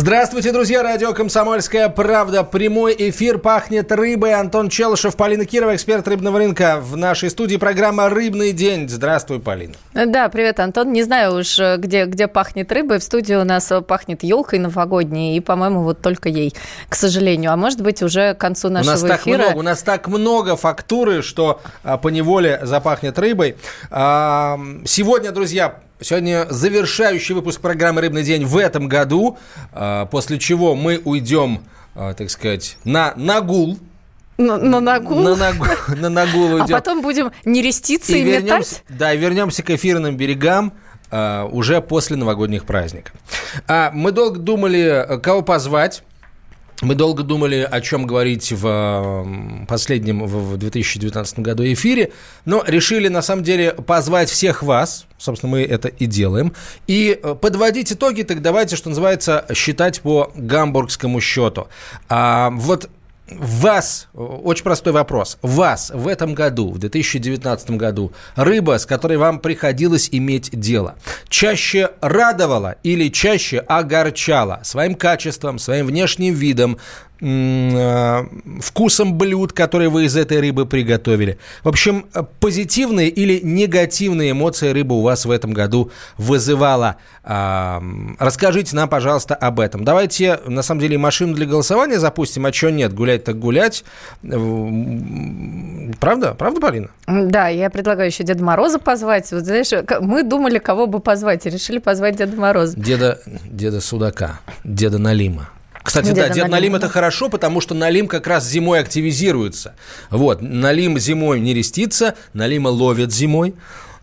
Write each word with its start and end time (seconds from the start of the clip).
Здравствуйте, 0.00 0.52
друзья. 0.52 0.84
Радио 0.84 1.12
«Комсомольская 1.12 1.88
правда». 1.88 2.44
Прямой 2.44 2.94
эфир 2.96 3.38
пахнет 3.38 3.90
рыбой. 3.90 4.32
Антон 4.32 4.68
Челышев, 4.68 5.16
Полина 5.16 5.44
Кирова, 5.44 5.74
эксперт 5.74 6.06
рыбного 6.06 6.38
рынка. 6.38 6.78
В 6.80 6.96
нашей 6.96 7.30
студии 7.30 7.56
программа 7.56 8.08
«Рыбный 8.08 8.52
день». 8.52 8.88
Здравствуй, 8.88 9.40
Полина. 9.40 9.74
Да, 9.94 10.28
привет, 10.28 10.60
Антон. 10.60 10.92
Не 10.92 11.02
знаю 11.02 11.40
уж, 11.40 11.58
где, 11.78 12.04
где 12.04 12.28
пахнет 12.28 12.70
рыбой. 12.70 13.00
В 13.00 13.02
студии 13.02 13.34
у 13.34 13.42
нас 13.42 13.72
пахнет 13.88 14.22
елкой 14.22 14.60
новогодней. 14.60 15.36
И, 15.36 15.40
по-моему, 15.40 15.82
вот 15.82 16.00
только 16.00 16.28
ей, 16.28 16.54
к 16.88 16.94
сожалению. 16.94 17.52
А 17.52 17.56
может 17.56 17.80
быть, 17.80 18.00
уже 18.00 18.34
к 18.34 18.38
концу 18.38 18.68
нашего 18.68 18.92
у 18.92 18.94
нас 18.94 19.02
эфира... 19.02 19.16
Так 19.16 19.26
много, 19.26 19.58
у 19.58 19.62
нас 19.62 19.82
так 19.82 20.06
много 20.06 20.56
фактуры, 20.56 21.22
что 21.22 21.60
а, 21.82 21.96
по 21.96 22.06
неволе 22.06 22.60
запахнет 22.62 23.18
рыбой. 23.18 23.56
Сегодня, 23.90 25.32
друзья, 25.32 25.80
Сегодня 26.00 26.46
завершающий 26.48 27.34
выпуск 27.34 27.60
программы 27.60 28.00
«Рыбный 28.02 28.22
день» 28.22 28.44
в 28.44 28.56
этом 28.56 28.86
году, 28.86 29.36
а, 29.72 30.06
после 30.06 30.38
чего 30.38 30.76
мы 30.76 31.00
уйдем, 31.04 31.62
а, 31.96 32.14
так 32.14 32.30
сказать, 32.30 32.76
на 32.84 33.14
нагул. 33.16 33.78
На, 34.36 34.56
на 34.58 34.78
нагул? 34.78 35.18
На, 35.22 35.34
нагу, 35.34 35.64
на 35.88 36.08
нагул 36.08 36.52
уйдем. 36.52 36.76
А 36.76 36.78
потом 36.78 37.02
будем 37.02 37.32
нереститься 37.44 38.12
и, 38.12 38.20
и 38.20 38.22
вернемся, 38.22 38.76
метать? 38.76 38.84
Да, 38.88 39.12
и 39.12 39.18
вернемся 39.18 39.64
к 39.64 39.70
эфирным 39.70 40.16
берегам 40.16 40.72
а, 41.10 41.46
уже 41.46 41.82
после 41.82 42.16
новогодних 42.16 42.64
праздников. 42.64 43.14
Мы 43.92 44.12
долго 44.12 44.38
думали, 44.38 45.18
кого 45.20 45.42
позвать. 45.42 46.04
Мы 46.80 46.94
долго 46.94 47.24
думали, 47.24 47.66
о 47.68 47.80
чем 47.80 48.06
говорить 48.06 48.52
в 48.52 49.26
последнем, 49.66 50.24
в 50.24 50.56
2019 50.56 51.40
году 51.40 51.64
эфире, 51.64 52.12
но 52.44 52.62
решили, 52.64 53.08
на 53.08 53.20
самом 53.20 53.42
деле, 53.42 53.72
позвать 53.72 54.30
всех 54.30 54.62
вас, 54.62 55.06
собственно, 55.16 55.50
мы 55.50 55.62
это 55.62 55.88
и 55.88 56.06
делаем, 56.06 56.52
и 56.86 57.18
э, 57.20 57.34
подводить 57.34 57.92
итоги, 57.92 58.22
так 58.22 58.42
давайте, 58.42 58.76
что 58.76 58.90
называется, 58.90 59.44
считать 59.54 60.00
по 60.02 60.30
гамбургскому 60.36 61.20
счету. 61.20 61.66
А, 62.08 62.50
вот 62.50 62.88
вас, 63.30 64.08
очень 64.14 64.64
простой 64.64 64.92
вопрос, 64.92 65.38
вас 65.42 65.90
в 65.94 66.08
этом 66.08 66.34
году, 66.34 66.70
в 66.70 66.78
2019 66.78 67.70
году, 67.72 68.12
рыба, 68.36 68.78
с 68.78 68.86
которой 68.86 69.18
вам 69.18 69.40
приходилось 69.40 70.08
иметь 70.12 70.50
дело, 70.52 70.96
чаще 71.28 71.90
радовала 72.00 72.76
или 72.82 73.08
чаще 73.08 73.58
огорчала 73.58 74.60
своим 74.62 74.94
качеством, 74.94 75.58
своим 75.58 75.86
внешним 75.86 76.34
видом, 76.34 76.78
Э, 76.78 77.07
вкусом 77.18 79.18
блюд, 79.18 79.52
которые 79.52 79.90
вы 79.90 80.04
из 80.04 80.16
этой 80.16 80.40
рыбы 80.40 80.66
приготовили. 80.66 81.38
В 81.64 81.68
общем, 81.68 82.06
позитивные 82.38 83.08
или 83.08 83.40
негативные 83.42 84.30
эмоции 84.30 84.70
рыба 84.70 84.94
у 84.94 85.02
вас 85.02 85.26
в 85.26 85.30
этом 85.30 85.52
году 85.52 85.90
вызывала. 86.16 86.96
Расскажите 87.24 88.76
нам, 88.76 88.88
пожалуйста, 88.88 89.34
об 89.34 89.58
этом. 89.58 89.84
Давайте, 89.84 90.38
на 90.46 90.62
самом 90.62 90.80
деле, 90.80 90.96
машину 90.96 91.34
для 91.34 91.46
голосования 91.46 91.98
запустим, 91.98 92.46
а 92.46 92.52
что 92.52 92.70
нет, 92.70 92.94
гулять 92.94 93.24
так 93.24 93.38
гулять. 93.38 93.84
Правда? 94.22 96.34
Правда, 96.38 96.60
Полина? 96.60 96.88
Да, 97.06 97.48
я 97.48 97.68
предлагаю 97.68 98.10
еще 98.10 98.22
Деда 98.22 98.44
Мороза 98.44 98.78
позвать. 98.78 99.30
Вот, 99.32 99.44
знаешь, 99.44 99.72
мы 100.00 100.22
думали, 100.22 100.58
кого 100.58 100.86
бы 100.86 101.00
позвать, 101.00 101.46
и 101.46 101.50
решили 101.50 101.78
позвать 101.78 102.16
Деда 102.16 102.40
Мороза. 102.40 102.78
Деда, 102.78 103.18
деда 103.26 103.80
Судака, 103.80 104.38
Деда 104.62 104.98
Налима. 104.98 105.48
Кстати, 105.88 106.12
да, 106.12 106.28
дед 106.28 106.48
налим, 106.48 106.74
это 106.74 106.88
хорошо, 106.88 107.28
потому 107.28 107.60
что 107.60 107.74
налим 107.74 108.08
как 108.08 108.26
раз 108.26 108.46
зимой 108.46 108.80
активизируется. 108.80 109.74
Вот, 110.10 110.42
налим 110.42 110.98
зимой 110.98 111.40
не 111.40 111.54
рестится, 111.54 112.14
налима 112.34 112.68
ловит 112.68 113.12
зимой. 113.12 113.54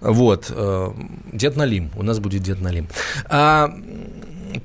Вот, 0.02 0.48
э, 0.50 0.92
дед 1.32 1.56
налим, 1.56 1.92
у 1.96 2.04
нас 2.04 2.20
будет 2.20 2.44
дед 2.44 2.62
налим. 2.62 2.88
А, 3.28 3.72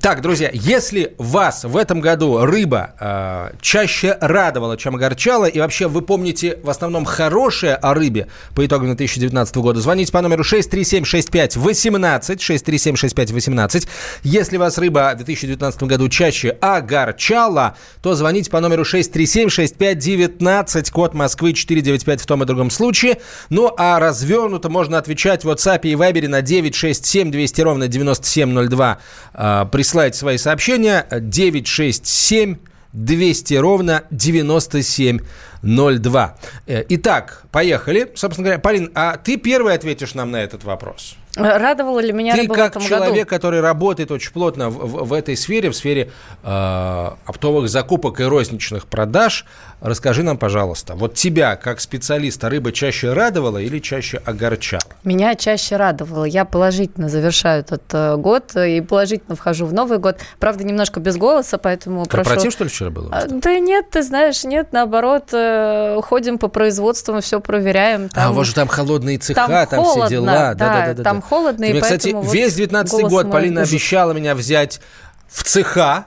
так, 0.01 0.21
друзья, 0.21 0.49
если 0.51 1.13
вас 1.19 1.63
в 1.63 1.77
этом 1.77 2.01
году 2.01 2.43
рыба 2.43 2.95
э, 2.99 3.51
чаще 3.61 4.17
радовала, 4.19 4.75
чем 4.75 4.95
огорчала, 4.95 5.45
и 5.45 5.59
вообще 5.59 5.87
вы 5.87 6.01
помните 6.01 6.57
в 6.63 6.71
основном 6.71 7.05
хорошее 7.05 7.75
о 7.75 7.93
рыбе 7.93 8.27
по 8.55 8.65
итогам 8.65 8.87
2019 8.87 9.57
года, 9.57 9.79
звоните 9.79 10.11
по 10.11 10.19
номеру 10.21 10.43
6376518, 10.43 12.37
6376518. 12.37 13.87
Если 14.23 14.57
вас 14.57 14.79
рыба 14.79 15.11
в 15.13 15.17
2019 15.17 15.83
году 15.83 16.09
чаще 16.09 16.57
огорчала, 16.61 17.75
то 18.01 18.15
звоните 18.15 18.49
по 18.49 18.59
номеру 18.59 18.81
6376519, 18.83 20.91
код 20.91 21.13
Москвы 21.13 21.53
495 21.53 22.21
в 22.21 22.25
том 22.25 22.41
и 22.41 22.47
другом 22.47 22.71
случае. 22.71 23.19
Ну, 23.49 23.71
а 23.77 23.99
развернуто 23.99 24.69
можно 24.69 24.97
отвечать 24.97 25.43
в 25.43 25.49
WhatsApp 25.49 25.81
и 25.83 25.93
Viber 25.93 26.27
на 26.27 26.41
967 26.41 27.29
200 27.29 27.61
ровно 27.61 27.87
9702. 27.87 28.97
Э, 29.33 29.65
присылайте 29.91 30.17
свои 30.17 30.37
сообщения 30.37 31.05
967 31.11 32.55
200 32.93 33.53
ровно 33.55 34.05
9702. 34.09 36.37
Э, 36.67 36.85
итак, 36.87 37.43
поехали. 37.51 38.09
Собственно 38.15 38.45
говоря, 38.45 38.61
Полин, 38.61 38.89
а 38.95 39.17
ты 39.17 39.35
первый 39.35 39.73
ответишь 39.73 40.13
нам 40.13 40.31
на 40.31 40.41
этот 40.41 40.63
вопрос? 40.63 41.17
Радовало 41.35 41.99
ли 41.99 42.13
меня 42.13 42.35
Ты 42.35 42.47
как 42.47 42.81
человек, 42.81 43.27
году? 43.27 43.29
который 43.29 43.61
работает 43.61 44.11
очень 44.11 44.31
плотно 44.31 44.69
в, 44.69 44.85
в, 44.85 45.07
в 45.07 45.13
этой 45.13 45.37
сфере, 45.37 45.69
в 45.69 45.75
сфере 45.75 46.09
э, 46.43 47.09
оптовых 47.25 47.69
закупок 47.69 48.21
и 48.21 48.23
розничных 48.23 48.87
продаж, 48.87 49.45
расскажи 49.81 50.23
нам, 50.23 50.37
пожалуйста, 50.37 50.95
вот 50.95 51.15
тебя, 51.15 51.55
как 51.55 51.81
специалиста, 51.81 52.49
рыба 52.49 52.71
чаще 52.71 53.13
радовала 53.13 53.57
или 53.57 53.79
чаще 53.79 54.21
огорчала? 54.25 54.81
Меня 55.03 55.35
чаще 55.35 55.75
радовало. 55.75 56.23
Я 56.23 56.45
положительно 56.45 57.09
завершаю 57.09 57.61
этот 57.61 57.83
э, 57.91 58.15
год 58.17 58.55
и 58.55 58.79
положительно 58.81 59.35
вхожу 59.35 59.65
в 59.65 59.73
Новый 59.73 59.97
год. 59.97 60.17
Правда, 60.39 60.63
немножко 60.63 60.99
без 60.99 61.17
голоса, 61.17 61.57
поэтому 61.57 62.05
Корпоратив, 62.05 62.43
прошу... 62.43 62.51
что 62.51 62.63
ли, 62.63 62.69
вчера 62.69 62.89
было? 62.91 63.09
А, 63.11 63.25
да 63.27 63.59
нет, 63.59 63.89
ты 63.89 64.03
знаешь, 64.03 64.43
нет, 64.43 64.71
наоборот, 64.71 65.29
э, 65.33 65.99
ходим 66.03 66.37
по 66.37 66.47
производству, 66.47 67.19
все 67.19 67.39
проверяем. 67.39 68.09
Там, 68.09 68.31
а, 68.31 68.33
вот 68.33 68.45
же 68.45 68.53
там 68.53 68.67
холодные 68.67 69.17
цеха, 69.17 69.47
там, 69.47 69.67
там 69.67 69.83
холодно, 69.83 70.05
все 70.05 70.15
дела. 70.15 70.25
Да, 70.25 70.53
да, 70.53 70.85
да, 70.85 70.93
да, 70.93 71.03
там 71.03 71.21
холодно, 71.21 71.65
Ты 71.65 71.77
и 71.77 71.81
кстати, 71.81 72.09
вот 72.09 72.31
весь 72.31 72.53
19 72.53 73.09
год 73.09 73.31
Полина 73.31 73.61
ужас. 73.61 73.71
обещала 73.71 74.11
меня 74.11 74.35
взять 74.35 74.79
в 75.27 75.43
цеха, 75.43 76.05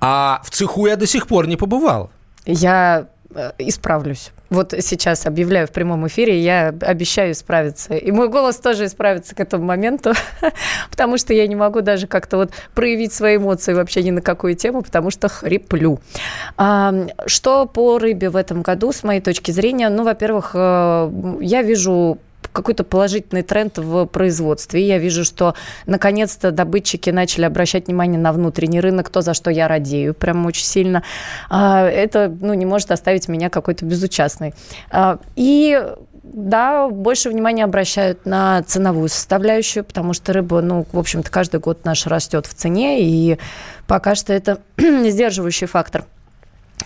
а 0.00 0.40
в 0.44 0.50
цеху 0.50 0.86
я 0.86 0.96
до 0.96 1.06
сих 1.06 1.26
пор 1.26 1.46
не 1.46 1.56
побывал. 1.56 2.10
Я 2.48 3.08
э, 3.34 3.50
исправлюсь. 3.58 4.32
Вот 4.48 4.72
сейчас 4.80 5.26
объявляю 5.26 5.66
в 5.66 5.70
прямом 5.70 6.06
эфире, 6.06 6.40
я 6.40 6.74
обещаю 6.80 7.32
исправиться. 7.32 7.94
И 7.94 8.10
мой 8.10 8.30
голос 8.30 8.56
тоже 8.56 8.86
исправится 8.86 9.34
к 9.34 9.40
этому 9.40 9.66
моменту, 9.66 10.14
потому 10.90 11.18
что 11.18 11.34
я 11.34 11.46
не 11.46 11.54
могу 11.54 11.82
даже 11.82 12.06
как-то 12.06 12.38
вот 12.38 12.52
проявить 12.74 13.12
свои 13.12 13.36
эмоции 13.36 13.74
вообще 13.74 14.02
ни 14.02 14.10
на 14.10 14.22
какую 14.22 14.54
тему, 14.54 14.80
потому 14.80 15.10
что 15.10 15.28
хриплю. 15.28 16.00
Что 16.56 17.66
по 17.66 17.98
рыбе 17.98 18.30
в 18.30 18.36
этом 18.36 18.62
году, 18.62 18.92
с 18.92 19.02
моей 19.02 19.20
точки 19.20 19.50
зрения? 19.50 19.90
Ну, 19.90 20.04
во-первых, 20.04 20.52
э, 20.54 21.10
я 21.42 21.60
вижу 21.60 22.18
какой-то 22.58 22.82
положительный 22.82 23.42
тренд 23.42 23.78
в 23.78 24.06
производстве. 24.06 24.84
Я 24.84 24.98
вижу, 24.98 25.24
что 25.24 25.54
наконец-то 25.86 26.50
добытчики 26.50 27.10
начали 27.10 27.44
обращать 27.44 27.86
внимание 27.86 28.20
на 28.20 28.32
внутренний 28.32 28.80
рынок, 28.80 29.10
то, 29.10 29.20
за 29.20 29.32
что 29.32 29.48
я 29.48 29.68
радею 29.68 30.12
прям 30.12 30.44
очень 30.44 30.64
сильно. 30.64 31.04
А, 31.48 31.86
это 31.86 32.36
ну, 32.40 32.54
не 32.54 32.66
может 32.66 32.90
оставить 32.90 33.28
меня 33.28 33.48
какой-то 33.48 33.84
безучастной. 33.84 34.54
А, 34.90 35.20
и 35.36 35.80
да, 36.24 36.88
больше 36.88 37.30
внимания 37.30 37.62
обращают 37.62 38.26
на 38.26 38.64
ценовую 38.64 39.08
составляющую, 39.08 39.84
потому 39.84 40.12
что 40.12 40.32
рыба, 40.32 40.60
ну, 40.60 40.84
в 40.90 40.98
общем-то, 40.98 41.30
каждый 41.30 41.60
год 41.60 41.84
наш 41.84 42.08
растет 42.08 42.46
в 42.46 42.54
цене, 42.54 43.02
и 43.02 43.38
пока 43.86 44.16
что 44.16 44.32
это 44.32 44.58
сдерживающий 44.76 45.68
фактор. 45.68 46.06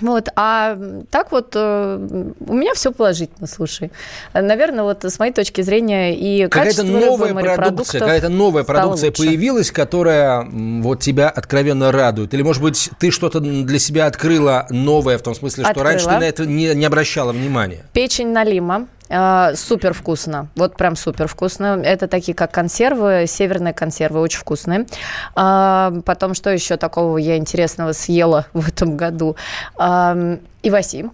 Вот, 0.01 0.29
а 0.37 0.79
так 1.11 1.33
вот 1.33 1.53
э, 1.55 2.33
у 2.47 2.55
меня 2.55 2.75
все 2.75 2.93
положительно, 2.93 3.47
слушай. 3.47 3.91
Наверное, 4.35 4.85
вот 4.85 5.05
с 5.05 5.19
моей 5.19 5.33
точки 5.33 5.61
зрения 5.61 6.15
и 6.15 6.49
какая-то 6.49 6.83
новая 6.83 7.35
продукция, 7.35 8.01
какая-то 8.01 8.29
новая 8.29 8.65
продукция 8.65 9.09
лучше. 9.11 9.23
появилась, 9.23 9.71
которая 9.71 10.47
вот 10.51 11.01
тебя 11.01 11.29
откровенно 11.29 11.93
радует. 11.93 12.35
Или, 12.35 12.43
может 12.43 12.63
быть, 12.63 12.91
ты 12.99 13.11
что-то 13.11 13.41
для 13.41 13.79
себя 13.79 14.07
открыла 14.07 14.67
новое 14.71 15.19
в 15.19 15.23
том 15.23 15.35
смысле, 15.35 15.65
что 15.65 15.71
открыла. 15.71 15.91
раньше 15.91 16.07
ты 16.07 16.19
на 16.19 16.25
это 16.25 16.47
не, 16.47 16.75
не 16.75 16.85
обращала 16.85 17.33
внимания? 17.33 17.85
Печень 17.93 18.29
налима. 18.29 18.89
А, 19.09 19.55
супер 19.55 19.93
вкусно. 19.93 20.49
Вот 20.55 20.77
прям 20.77 20.97
супер 20.97 21.29
вкусно. 21.29 21.81
Это 21.85 22.09
такие, 22.09 22.35
как 22.35 22.53
консервы, 22.53 23.25
северные 23.27 23.75
консервы, 23.75 24.21
очень 24.21 24.39
вкусные. 24.39 24.87
А, 25.35 25.93
потом, 26.05 26.35
что 26.35 26.51
еще 26.51 26.77
такого 26.77 27.19
я 27.19 27.37
интересного 27.37 27.93
съела 27.93 28.47
в 28.53 28.69
этом 28.69 28.97
году? 28.97 29.37
А, 29.77 30.17
иваси. 30.63 31.07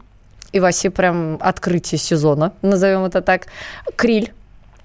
Иваси 0.53 0.89
прям 0.89 1.37
открытие 1.41 1.99
сезона, 1.99 2.53
назовем 2.63 3.05
это 3.05 3.21
так. 3.21 3.49
Криль 3.97 4.33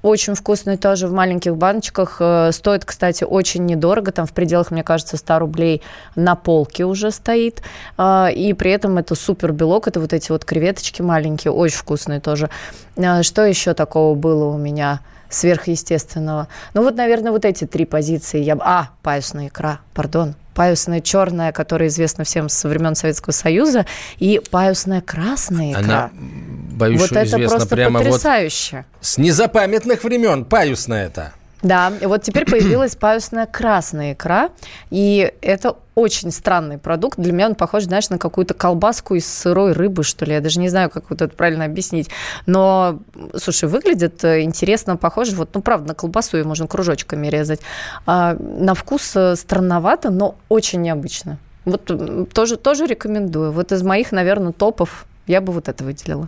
очень 0.04 0.36
вкусный 0.36 0.78
тоже 0.78 1.08
в 1.08 1.14
маленьких 1.14 1.56
баночках. 1.56 2.18
Э, 2.20 2.52
стоит, 2.52 2.84
кстати, 2.86 3.24
очень 3.24 3.66
недорого. 3.66 4.12
Там 4.12 4.28
в 4.28 4.34
пределах, 4.34 4.70
мне 4.70 4.84
кажется, 4.84 5.18
100 5.18 5.40
рублей 5.40 5.82
на 6.16 6.36
полке 6.36 6.84
уже 6.84 7.10
стоит. 7.10 7.64
А, 7.98 8.30
и 8.30 8.54
при 8.54 8.72
этом 8.72 8.98
это 8.98 9.16
супер 9.16 9.54
белок. 9.54 9.88
Это 9.88 10.02
вот 10.02 10.12
эти 10.12 10.32
вот 10.32 10.44
креветочки 10.44 11.02
маленькие. 11.02 11.54
Очень 11.54 11.78
вкусные 11.78 12.20
тоже. 12.20 12.50
А, 12.98 13.24
что 13.24 13.46
еще 13.46 13.74
такого 13.74 14.14
было 14.14 14.46
у 14.54 14.58
меня? 14.58 15.00
сверхъестественного. 15.30 16.48
Ну 16.76 16.84
вот, 16.84 16.96
наверное, 16.96 17.32
вот 17.32 17.44
эти 17.44 17.66
три 17.66 17.86
позиции 17.86 18.40
я... 18.40 18.56
А, 18.60 18.90
паюсная 19.02 19.48
икра, 19.48 19.80
пардон. 19.96 20.36
Паюсная 20.56 21.02
черная, 21.02 21.52
которая 21.52 21.90
известна 21.90 22.24
всем 22.24 22.50
со 22.50 22.68
времен 22.68 22.96
Советского 22.96 23.34
Союза, 23.34 23.86
и 24.18 24.42
паюсная 24.52 25.02
красная 25.02 25.72
икра. 25.72 25.82
Она, 25.82 26.12
боюсь, 26.14 27.02
вот 27.02 27.12
это 27.12 27.38
просто 27.38 27.76
прямо 27.76 28.00
потрясающе. 28.00 28.86
Вот 28.94 29.06
с 29.06 29.18
незапамятных 29.18 30.04
времен 30.04 30.46
паюсная 30.46 31.08
это. 31.08 31.34
Да, 31.64 31.94
и 32.02 32.06
вот 32.06 32.22
теперь 32.22 32.46
появилась 32.46 32.96
паюсная 32.96 33.46
красная 33.46 34.14
икра, 34.14 34.50
и 34.90 35.34
это 35.42 35.78
очень 35.96 36.32
странный 36.32 36.78
продукт. 36.78 37.18
Для 37.18 37.32
меня 37.32 37.48
он 37.48 37.56
похож, 37.56 37.84
знаешь, 37.84 38.10
на 38.10 38.18
какую-то 38.18 38.54
колбаску 38.54 39.16
из 39.16 39.26
сырой 39.26 39.72
рыбы, 39.72 40.04
что 40.04 40.26
ли. 40.26 40.34
Я 40.34 40.42
даже 40.42 40.60
не 40.60 40.68
знаю, 40.68 40.90
как 40.90 41.10
вот 41.10 41.22
это 41.22 41.34
правильно 41.36 41.66
объяснить. 41.66 42.10
Но, 42.46 43.00
слушай, 43.38 43.70
выглядит 43.70 44.24
э, 44.24 44.42
интересно, 44.42 44.98
похоже. 44.98 45.36
Вот, 45.36 45.50
ну, 45.54 45.62
правда, 45.62 45.90
на 45.90 45.96
колбасу 45.96 46.38
ее 46.38 46.44
можно 46.44 46.68
кружочками 46.68 47.28
резать. 47.28 47.62
А, 48.06 48.36
на 48.40 48.74
вкус 48.74 49.16
э, 49.16 49.36
странновато, 49.36 50.10
но 50.10 50.36
очень 50.50 50.82
необычно. 50.82 51.38
Вот 51.64 51.90
тоже, 52.34 52.58
тоже 52.58 52.88
рекомендую. 52.88 53.52
Вот 53.52 53.72
из 53.72 53.84
моих, 53.84 54.12
наверное, 54.12 54.52
топов 54.52 55.06
я 55.28 55.40
бы 55.40 55.54
вот 55.54 55.70
это 55.70 55.84
выделила. 55.84 56.28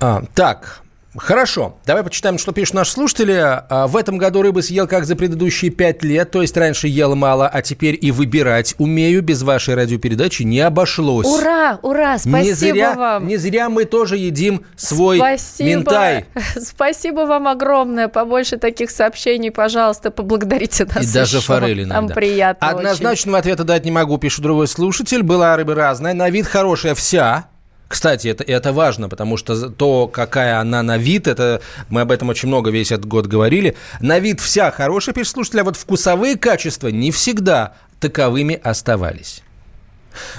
А, 0.00 0.22
так, 0.34 0.80
Хорошо, 1.16 1.76
давай 1.86 2.04
почитаем, 2.04 2.38
что 2.38 2.52
пишут 2.52 2.74
наши 2.74 2.92
слушатели. 2.92 3.34
А, 3.34 3.88
в 3.88 3.96
этом 3.96 4.16
году 4.16 4.42
рыбы 4.42 4.62
съел 4.62 4.86
как 4.86 5.04
за 5.04 5.16
предыдущие 5.16 5.72
пять 5.72 6.04
лет, 6.04 6.30
то 6.30 6.40
есть 6.40 6.56
раньше 6.56 6.86
ел 6.86 7.16
мало, 7.16 7.48
а 7.48 7.62
теперь 7.62 7.98
и 8.00 8.12
выбирать 8.12 8.76
умею. 8.78 9.20
Без 9.22 9.42
вашей 9.42 9.74
радиопередачи 9.74 10.44
не 10.44 10.60
обошлось. 10.60 11.26
Ура, 11.26 11.80
ура, 11.82 12.18
спасибо 12.18 12.38
не 12.38 12.52
зря, 12.52 12.94
вам. 12.94 13.26
Не 13.26 13.36
зря 13.38 13.68
мы 13.68 13.86
тоже 13.86 14.18
едим 14.18 14.64
свой 14.76 15.18
спасибо. 15.18 15.68
ментай. 15.68 16.26
Спасибо 16.60 17.20
вам 17.20 17.48
огромное. 17.48 18.08
Побольше 18.08 18.56
таких 18.56 18.90
сообщений, 18.90 19.50
пожалуйста, 19.50 20.10
поблагодарите 20.10 20.84
нас. 20.84 20.98
И 20.98 21.00
еще. 21.00 21.12
даже 21.12 21.40
форели. 21.40 21.84
Нам 21.84 22.08
приятно 22.08 22.68
Однозначного 22.68 23.38
очень. 23.38 23.40
ответа 23.40 23.64
дать 23.64 23.84
не 23.84 23.90
могу, 23.90 24.16
пишет 24.18 24.42
другой 24.42 24.68
слушатель. 24.68 25.22
Была 25.22 25.56
рыба 25.56 25.74
разная, 25.74 26.14
на 26.14 26.30
вид 26.30 26.46
хорошая 26.46 26.94
вся, 26.94 27.46
кстати, 27.90 28.28
это, 28.28 28.44
это 28.44 28.72
важно, 28.72 29.08
потому 29.08 29.36
что 29.36 29.68
то, 29.68 30.06
какая 30.06 30.60
она 30.60 30.80
на 30.80 30.96
вид, 30.96 31.26
это 31.26 31.60
мы 31.88 32.02
об 32.02 32.12
этом 32.12 32.28
очень 32.28 32.46
много 32.46 32.70
весь 32.70 32.92
этот 32.92 33.06
год 33.06 33.26
говорили. 33.26 33.76
На 33.98 34.20
вид 34.20 34.38
вся 34.38 34.70
хорошая, 34.70 35.12
пишет 35.12 35.32
слушатель, 35.32 35.62
а 35.62 35.64
вот 35.64 35.76
вкусовые 35.76 36.36
качества 36.36 36.86
не 36.86 37.10
всегда 37.10 37.72
таковыми 37.98 38.54
оставались. 38.62 39.42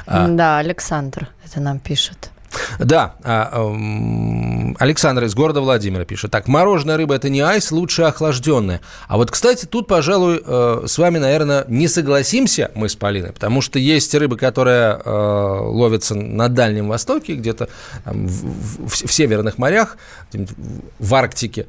А 0.05 0.29
да, 0.29 0.59
Александр 0.59 1.27
это 1.45 1.59
нам 1.59 1.79
пишет. 1.79 2.31
Да, 2.79 3.15
а, 3.23 3.75
Александр 4.79 5.25
из 5.25 5.35
города 5.35 5.61
Владимира 5.61 6.05
пишет. 6.05 6.31
Так, 6.31 6.47
мороженая 6.47 6.97
рыба– 6.97 7.15
это 7.15 7.29
не 7.29 7.41
айс, 7.41 7.71
лучше 7.71 8.03
охлажденная. 8.03 8.81
А 9.07 9.17
вот, 9.17 9.31
кстати, 9.31 9.65
тут, 9.65 9.87
пожалуй, 9.87 10.41
э, 10.45 10.83
с 10.85 10.97
вами, 10.97 11.17
наверное, 11.17 11.65
не 11.67 11.87
согласимся 11.87 12.71
мы 12.75 12.89
с 12.89 12.95
Полиной, 12.95 13.31
потому 13.33 13.61
что 13.61 13.79
есть 13.79 14.13
рыба, 14.15 14.37
которая 14.37 14.97
э, 14.97 15.09
ловится 15.09 16.15
на 16.15 16.47
Дальнем 16.49 16.87
Востоке, 16.87 17.35
где-то 17.35 17.69
в, 18.05 18.87
в, 18.87 19.07
в 19.07 19.13
северных 19.13 19.57
морях, 19.57 19.97
в 20.99 21.15
Арктике. 21.15 21.67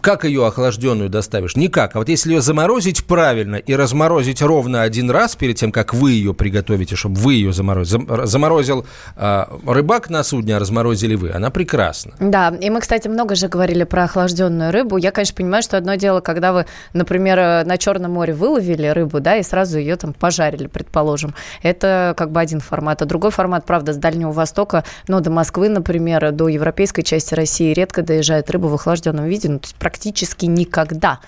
Как 0.00 0.24
ее 0.24 0.46
охлажденную 0.46 1.08
доставишь? 1.08 1.56
Никак. 1.56 1.96
А 1.96 1.98
вот 1.98 2.08
если 2.08 2.34
ее 2.34 2.40
заморозить 2.40 3.04
правильно 3.04 3.56
и 3.56 3.74
разморозить 3.74 4.42
ровно 4.42 4.82
один 4.82 5.10
раз 5.10 5.36
перед 5.36 5.56
тем, 5.56 5.72
как 5.72 5.94
вы 5.94 6.12
ее 6.12 6.34
приготовите, 6.34 6.96
чтобы 6.96 7.16
вы 7.16 7.34
ее 7.34 7.52
заморозили. 7.52 8.26
Заморозил 8.26 8.86
э, 9.16 9.44
рыбак 9.66 10.10
на 10.10 10.15
судне, 10.22 10.56
а 10.56 10.58
разморозили 10.58 11.14
вы. 11.14 11.30
Она 11.30 11.50
прекрасна. 11.50 12.14
Да, 12.20 12.48
и 12.48 12.70
мы, 12.70 12.80
кстати, 12.80 13.08
много 13.08 13.34
же 13.34 13.48
говорили 13.48 13.84
про 13.84 14.04
охлажденную 14.04 14.72
рыбу. 14.72 14.96
Я, 14.96 15.10
конечно, 15.10 15.36
понимаю, 15.36 15.62
что 15.62 15.76
одно 15.76 15.94
дело, 15.94 16.20
когда 16.20 16.52
вы, 16.52 16.66
например, 16.92 17.64
на 17.64 17.78
Черном 17.78 18.12
море 18.12 18.34
выловили 18.34 18.86
рыбу, 18.88 19.20
да, 19.20 19.36
и 19.36 19.42
сразу 19.42 19.78
ее 19.78 19.96
там 19.96 20.12
пожарили, 20.12 20.66
предположим. 20.66 21.34
Это 21.62 22.14
как 22.16 22.30
бы 22.30 22.40
один 22.40 22.60
формат. 22.60 23.02
А 23.02 23.04
другой 23.04 23.30
формат, 23.30 23.64
правда, 23.64 23.92
с 23.92 23.96
Дальнего 23.96 24.32
Востока, 24.32 24.84
ну, 25.08 25.20
до 25.20 25.30
Москвы, 25.30 25.68
например, 25.68 26.32
до 26.32 26.48
европейской 26.48 27.02
части 27.02 27.34
России 27.34 27.72
редко 27.72 28.02
доезжает 28.02 28.50
рыба 28.50 28.66
в 28.66 28.74
охлажденном 28.74 29.26
виде, 29.26 29.48
ну, 29.48 29.58
то 29.58 29.66
есть 29.66 29.76
практически 29.76 30.46
никогда. 30.46 31.20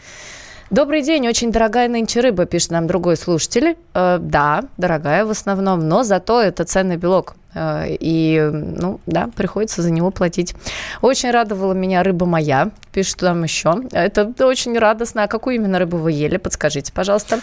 Добрый 0.70 1.00
день, 1.00 1.26
очень 1.26 1.50
дорогая 1.50 1.88
нынче 1.88 2.20
рыба, 2.20 2.44
пишет 2.44 2.72
нам 2.72 2.86
другой 2.86 3.16
слушатель. 3.16 3.76
Э, 3.94 4.18
да, 4.20 4.64
дорогая 4.76 5.24
в 5.24 5.30
основном, 5.30 5.88
но 5.88 6.02
зато 6.02 6.42
это 6.42 6.66
ценный 6.66 6.98
белок. 6.98 7.36
Э, 7.54 7.84
и, 7.88 8.38
ну, 8.52 9.00
да, 9.06 9.30
приходится 9.34 9.80
за 9.80 9.90
него 9.90 10.10
платить. 10.10 10.54
Очень 11.00 11.30
радовала 11.30 11.72
меня 11.72 12.02
рыба 12.02 12.26
моя, 12.26 12.70
пишет 12.92 13.16
там 13.16 13.44
еще. 13.44 13.76
Это 13.92 14.30
очень 14.40 14.78
радостно. 14.78 15.24
А 15.24 15.26
какую 15.26 15.56
именно 15.56 15.78
рыбу 15.78 15.96
вы 15.96 16.12
ели? 16.12 16.36
Подскажите, 16.36 16.92
пожалуйста. 16.92 17.40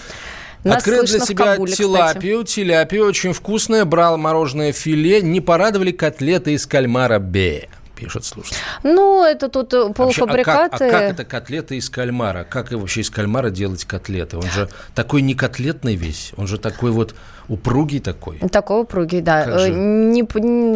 Нас 0.63 0.77
Открыл 0.77 1.03
для 1.03 1.19
себя 1.19 1.53
Кабуле, 1.53 1.73
тилапию. 1.73 2.43
Кстати. 2.43 2.65
Тилапия 2.65 3.03
очень 3.03 3.33
вкусная. 3.33 3.85
Брал 3.85 4.17
мороженое 4.17 4.71
филе. 4.71 5.21
Не 5.21 5.41
порадовали 5.41 5.91
котлеты 5.91 6.53
из 6.53 6.67
кальмара 6.67 7.17
Б 7.17 7.63
пишет 7.95 8.25
слушатель. 8.25 8.57
Ну, 8.83 9.23
это 9.23 9.49
тут 9.49 9.69
полуфабрикаты. 9.95 10.71
Вообще, 10.71 10.85
а, 10.85 10.89
как, 10.89 10.93
а 10.93 10.99
как 10.99 11.13
это 11.13 11.25
котлеты 11.25 11.77
из 11.77 11.89
кальмара? 11.89 12.43
Как 12.43 12.71
вообще 12.71 13.01
из 13.01 13.09
кальмара 13.09 13.49
делать 13.49 13.85
котлеты? 13.85 14.37
Он 14.37 14.43
же 14.43 14.69
такой 14.93 15.21
не 15.21 15.33
котлетный 15.33 15.95
весь, 15.95 16.33
он 16.37 16.47
же 16.47 16.57
такой 16.57 16.91
вот 16.91 17.15
упругий 17.47 17.99
такой. 17.99 18.39
Такой 18.51 18.81
упругий, 18.81 19.21
да. 19.21 19.45
Э, 19.45 19.69
не, 19.69 20.23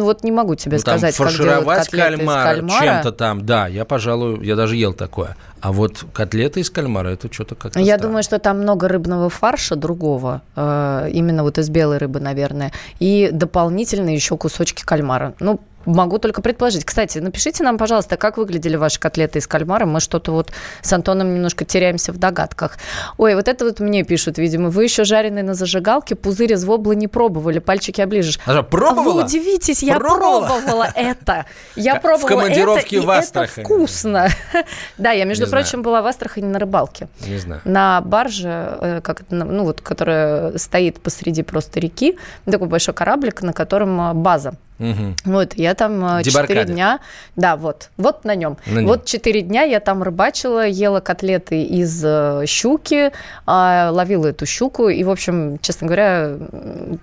вот 0.00 0.22
не 0.22 0.32
могу 0.32 0.54
тебе 0.54 0.76
ну, 0.76 0.80
сказать, 0.80 1.16
там, 1.16 1.26
фаршировать 1.26 1.88
как 1.88 1.90
кальмар, 1.90 2.54
кальмара. 2.54 2.84
чем-то 2.84 3.12
там, 3.12 3.46
да, 3.46 3.66
я, 3.66 3.84
пожалуй, 3.84 4.44
я 4.44 4.56
даже 4.56 4.76
ел 4.76 4.92
такое. 4.92 5.36
А 5.60 5.72
вот 5.72 6.04
котлеты 6.12 6.60
из 6.60 6.70
кальмара, 6.70 7.08
это 7.08 7.32
что-то 7.32 7.54
как-то 7.54 7.80
Я 7.80 7.96
странно. 7.96 8.02
думаю, 8.02 8.22
что 8.22 8.38
там 8.38 8.60
много 8.60 8.88
рыбного 8.88 9.28
фарша 9.28 9.76
другого, 9.76 10.42
э, 10.56 11.08
именно 11.12 11.42
вот 11.42 11.58
из 11.58 11.68
белой 11.68 11.98
рыбы, 11.98 12.20
наверное, 12.20 12.72
и 12.98 13.30
дополнительно 13.32 14.10
еще 14.10 14.36
кусочки 14.36 14.82
кальмара. 14.84 15.34
Ну, 15.40 15.60
Могу 15.86 16.18
только 16.18 16.42
предположить. 16.42 16.84
Кстати, 16.84 17.18
напишите 17.18 17.64
нам, 17.64 17.78
пожалуйста, 17.78 18.16
как 18.16 18.36
выглядели 18.36 18.76
ваши 18.76 19.00
котлеты 19.00 19.38
из 19.38 19.46
кальмара. 19.46 19.86
Мы 19.86 20.00
что-то 20.00 20.32
вот 20.32 20.52
с 20.82 20.92
Антоном 20.92 21.34
немножко 21.34 21.64
теряемся 21.64 22.12
в 22.12 22.18
догадках. 22.18 22.78
Ой, 23.16 23.34
вот 23.34 23.48
это 23.48 23.64
вот 23.64 23.80
мне 23.80 24.04
пишут, 24.04 24.36
видимо. 24.38 24.68
Вы 24.68 24.84
еще 24.84 25.04
жареные 25.04 25.42
на 25.42 25.54
зажигалке, 25.54 26.16
пузырь 26.16 26.52
из 26.52 26.64
вобла 26.64 26.92
не 26.92 27.08
пробовали, 27.08 27.60
пальчики 27.60 28.00
оближешь. 28.00 28.38
А 28.44 28.62
пробовала? 28.62 29.14
Вы 29.14 29.24
удивитесь, 29.24 29.82
я 29.82 29.98
пробовала, 29.98 30.46
пробовала 30.46 30.88
это. 30.94 31.46
Я 31.76 31.96
пробовала 31.96 32.28
командировке 32.28 32.98
это, 32.98 33.06
в 33.06 33.10
Астрахани. 33.10 33.64
это 33.64 33.74
вкусно. 33.74 34.28
Да, 34.98 35.12
я, 35.12 35.24
между 35.24 35.46
прочим, 35.46 35.82
была 35.82 36.02
в 36.02 36.06
Астрахани 36.06 36.46
на 36.46 36.58
рыбалке. 36.58 37.08
Не 37.26 37.38
знаю. 37.38 37.62
На 37.64 38.00
барже, 38.02 38.78
э, 38.80 39.00
как, 39.02 39.22
ну 39.30 39.64
вот, 39.64 39.80
которая 39.80 40.58
стоит 40.58 41.00
посреди 41.00 41.42
просто 41.42 41.80
реки, 41.80 42.18
такой 42.44 42.68
большой 42.68 42.92
кораблик, 42.92 43.42
на 43.42 43.52
котором 43.52 44.00
э, 44.00 44.14
база 44.14 44.54
Угу. 44.80 45.14
Вот, 45.26 45.54
я 45.54 45.74
там 45.74 46.22
четыре 46.22 46.64
дня, 46.64 47.00
да, 47.36 47.56
вот, 47.56 47.90
вот 47.98 48.24
на 48.24 48.34
нем. 48.34 48.56
на 48.66 48.80
нем. 48.80 48.86
Вот 48.86 49.04
четыре 49.04 49.42
дня 49.42 49.62
я 49.62 49.78
там 49.78 50.02
рыбачила, 50.02 50.66
ела 50.66 51.00
котлеты 51.00 51.62
из 51.62 52.02
э, 52.02 52.44
щуки, 52.46 53.12
а, 53.46 53.90
ловила 53.92 54.28
эту 54.28 54.46
щуку 54.46 54.88
и, 54.88 55.04
в 55.04 55.10
общем, 55.10 55.58
честно 55.58 55.86
говоря, 55.86 56.36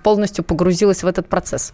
полностью 0.03 0.43
погрузилась 0.43 1.03
в 1.03 1.07
этот 1.07 1.27
процесс. 1.27 1.72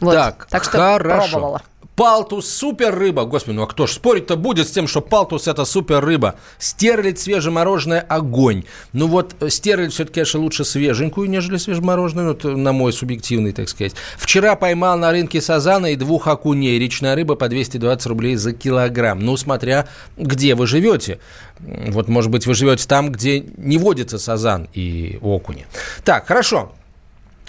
Вот. 0.00 0.14
Так, 0.14 0.46
так 0.48 0.62
что 0.62 0.72
хорошо. 0.78 1.28
пробовала. 1.28 1.62
Палтус 2.00 2.48
супер 2.48 2.98
рыба. 2.98 3.26
Господи, 3.26 3.56
ну 3.56 3.64
а 3.64 3.66
кто 3.66 3.86
ж 3.86 3.90
спорить-то 3.90 4.36
будет 4.36 4.66
с 4.66 4.70
тем, 4.70 4.88
что 4.88 5.02
палтус 5.02 5.46
это 5.46 5.66
супер 5.66 6.02
рыба? 6.02 6.36
Стерлить 6.56 7.18
свежемороженое 7.18 8.00
огонь. 8.00 8.64
Ну 8.94 9.06
вот 9.06 9.34
э, 9.40 9.50
стерлить 9.50 9.92
все-таки, 9.92 10.14
конечно, 10.14 10.40
лучше 10.40 10.64
свеженькую, 10.64 11.28
нежели 11.28 11.58
свежемороженую, 11.58 12.28
вот, 12.28 12.44
на 12.44 12.72
мой 12.72 12.94
субъективный, 12.94 13.52
так 13.52 13.68
сказать. 13.68 13.92
Вчера 14.16 14.56
поймал 14.56 14.96
на 14.96 15.10
рынке 15.10 15.42
сазана 15.42 15.92
и 15.92 15.96
двух 15.96 16.26
окуней. 16.26 16.78
Речная 16.78 17.14
рыба 17.14 17.34
по 17.34 17.50
220 17.50 18.06
рублей 18.06 18.36
за 18.36 18.54
килограмм. 18.54 19.20
Ну, 19.20 19.36
смотря 19.36 19.86
где 20.16 20.54
вы 20.54 20.66
живете. 20.66 21.18
Вот, 21.58 22.08
может 22.08 22.30
быть, 22.30 22.46
вы 22.46 22.54
живете 22.54 22.88
там, 22.88 23.12
где 23.12 23.40
не 23.58 23.76
водится 23.76 24.18
сазан 24.18 24.70
и 24.72 25.18
окуни. 25.20 25.66
Так, 26.02 26.26
хорошо. 26.26 26.72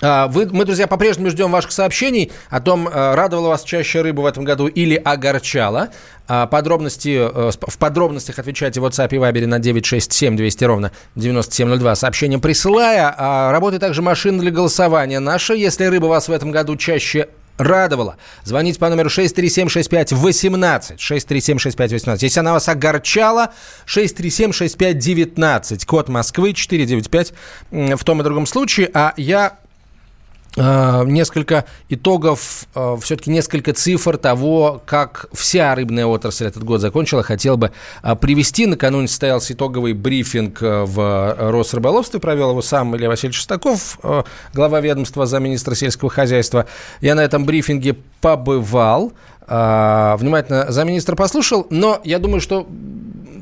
А, 0.02 0.28
вы, 0.28 0.50
мы, 0.52 0.66
друзья, 0.66 0.88
по-прежнему 0.88 1.30
ждем 1.30 1.52
ваших 1.52 1.72
сообщений 1.72 2.32
о 2.50 2.60
том, 2.60 2.88
э, 2.88 3.14
радовала 3.14 3.50
вас 3.50 3.64
чаще 3.64 4.02
рыба 4.02 4.22
в 4.22 4.26
этом 4.26 4.44
году 4.44 4.66
или 4.68 4.96
огорчала. 4.96 5.90
А, 6.28 6.48
подробности, 6.48 7.30
э, 7.32 7.52
в 7.52 7.78
подробностях 7.78 8.40
отвечайте 8.40 8.82
в 8.82 8.86
WhatsApp 8.86 9.10
и 9.12 9.18
Viber 9.18 9.46
на 9.46 9.60
967 9.60 10.36
200 10.36 10.64
ровно 10.64 10.92
9702. 11.16 11.96
Сообщение 11.96 12.40
присылая. 12.40 13.14
А, 13.16 13.52
работает 13.52 13.82
также 13.82 14.02
машина 14.02 14.40
для 14.40 14.50
голосования 14.50 15.20
наша. 15.20 15.54
Если 15.54 15.86
рыба 15.86 16.08
вас 16.08 16.28
в 16.28 16.32
этом 16.32 16.50
году 16.52 16.76
чаще 16.78 17.28
радовала. 17.60 18.18
Звоните 18.44 18.80
по 18.80 18.90
номеру 18.90 19.10
637-6518. 19.10 20.98
637-6518. 20.98 22.18
Если 22.22 22.40
она 22.40 22.54
вас 22.54 22.68
огорчала, 22.68 23.52
637-6519. 23.86 25.86
Код 25.86 26.10
Москвы 26.10 26.54
495 26.54 27.34
в 27.70 28.04
том 28.04 28.22
и 28.22 28.24
другом 28.24 28.48
случае. 28.48 28.90
А 28.94 29.14
я 29.18 29.60
несколько 30.58 31.66
итогов, 31.88 32.66
э, 32.76 32.98
все-таки 33.02 33.32
несколько 33.32 33.74
цифр 33.74 34.18
того, 34.18 34.82
как 34.86 35.28
вся 35.32 35.74
рыбная 35.76 36.06
отрасль 36.06 36.48
этот 36.48 36.64
год 36.64 36.82
закончила, 36.82 37.24
хотел 37.24 37.56
бы 37.56 37.72
э, 38.04 38.16
привести. 38.16 38.66
Накануне 38.66 39.08
состоялся 39.08 39.54
итоговый 39.54 39.94
брифинг 39.94 40.60
в 40.62 41.36
Росрыболовстве, 41.52 42.20
провел 42.20 42.52
его 42.52 42.62
сам 42.62 42.96
Илья 42.96 43.08
Васильевич 43.08 43.38
Шестаков, 43.38 44.00
глава 44.54 44.82
ведомства 44.82 45.26
замминистра 45.26 45.76
сельского 45.76 46.10
хозяйства. 46.10 46.66
Я 47.00 47.16
на 47.16 47.22
этом 47.22 47.46
брифинге 47.46 47.96
побывал, 48.20 49.14
внимательно 49.48 50.72
замминистра 50.72 51.16
послушал, 51.16 51.68
но 51.70 52.02
я 52.04 52.20
думаю, 52.20 52.42
что 52.42 52.68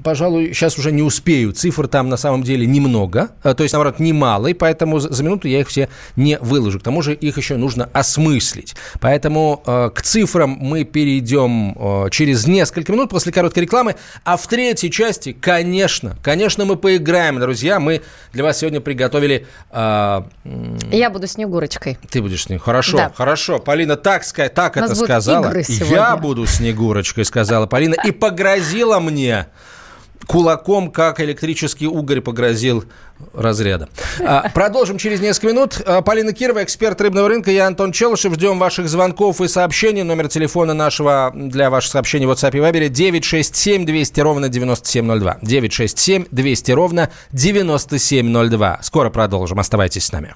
пожалуй, 0.03 0.53
сейчас 0.53 0.77
уже 0.77 0.91
не 0.91 1.01
успею. 1.01 1.51
Цифр 1.51 1.88
там 1.88 2.10
на 2.10 2.18
самом 2.18 2.44
деле 2.44 2.65
немного, 2.65 3.29
э, 3.44 3.53
то 3.53 3.63
есть, 3.63 3.74
наоборот, 3.74 4.00
немало, 4.00 4.48
и 4.48 4.53
поэтому 4.53 5.00
за 5.00 5.24
минуту 5.24 5.48
я 5.48 5.62
их 5.62 5.68
все 5.68 5.89
не 6.15 6.38
выложу. 6.39 6.79
К 6.79 6.84
тому 6.84 7.01
же 7.01 7.13
их 7.13 7.38
еще 7.38 7.58
нужно 7.58 7.89
осмыслить. 7.94 8.75
Поэтому 9.00 9.62
э, 9.65 9.89
к 9.94 10.01
цифрам 10.01 10.50
мы 10.50 10.84
перейдем 10.84 11.75
э, 11.77 12.10
через 12.12 12.48
несколько 12.48 12.91
минут 12.91 13.10
после 13.10 13.32
короткой 13.32 13.63
рекламы. 13.63 13.96
А 14.24 14.38
в 14.38 14.48
третьей 14.48 14.91
части, 14.91 15.34
конечно, 15.34 16.18
конечно, 16.24 16.65
мы 16.65 16.75
поиграем, 16.75 17.39
друзья. 17.39 17.79
Мы 17.79 18.01
для 18.34 18.44
вас 18.44 18.60
сегодня 18.60 18.82
приготовили... 18.82 19.48
Я 19.72 21.10
буду 21.12 21.27
Снегурочкой. 21.27 21.98
Ты 22.10 22.22
будешь 22.22 22.44
Снегурочкой. 22.44 22.65
Хорошо, 22.65 22.98
да. 22.98 23.12
хорошо. 23.15 23.60
Полина 23.60 23.96
так, 23.96 24.24
так 24.25 24.77
это 24.77 24.96
сказала. 24.96 25.53
Я 25.89 26.18
буду 26.18 26.46
Снегурочкой, 26.46 27.25
сказала 27.25 27.68
Полина, 27.68 27.96
и 28.06 28.12
погрозила 28.12 29.00
мне 29.00 29.48
кулаком, 30.26 30.92
как 30.92 31.20
электрический 31.20 31.88
угорь 31.88 32.22
погрозил 32.22 32.86
разряда. 33.34 33.90
А, 34.20 34.50
продолжим 34.54 34.98
через 34.98 35.20
несколько 35.20 35.48
минут. 35.48 35.82
А, 35.86 36.02
Полина 36.02 36.34
Кирова, 36.34 36.64
эксперт 36.64 37.00
рыбного 37.02 37.28
рынка. 37.28 37.52
Я 37.52 37.68
Антон 37.68 37.92
Челышев. 37.92 38.34
Ждем 38.34 38.60
ваших 38.60 38.90
звонков 38.90 39.42
и 39.42 39.48
сообщений. 39.48 40.04
Номер 40.04 40.28
телефона 40.28 40.74
нашего 40.74 41.32
для 41.34 41.70
ваших 41.70 41.92
сообщений 41.92 42.26
в 42.26 42.32
WhatsApp 42.32 42.56
и 42.56 42.60
Viber 42.60 42.90
967 42.90 43.86
200 43.86 44.22
ровно 44.22 44.50
9702. 44.50 45.40
967 45.42 46.26
200 46.32 46.72
ровно 46.72 47.10
9702. 47.32 48.80
Скоро 48.82 49.10
продолжим. 49.10 49.60
Оставайтесь 49.60 50.06
с 50.06 50.12
нами. 50.12 50.36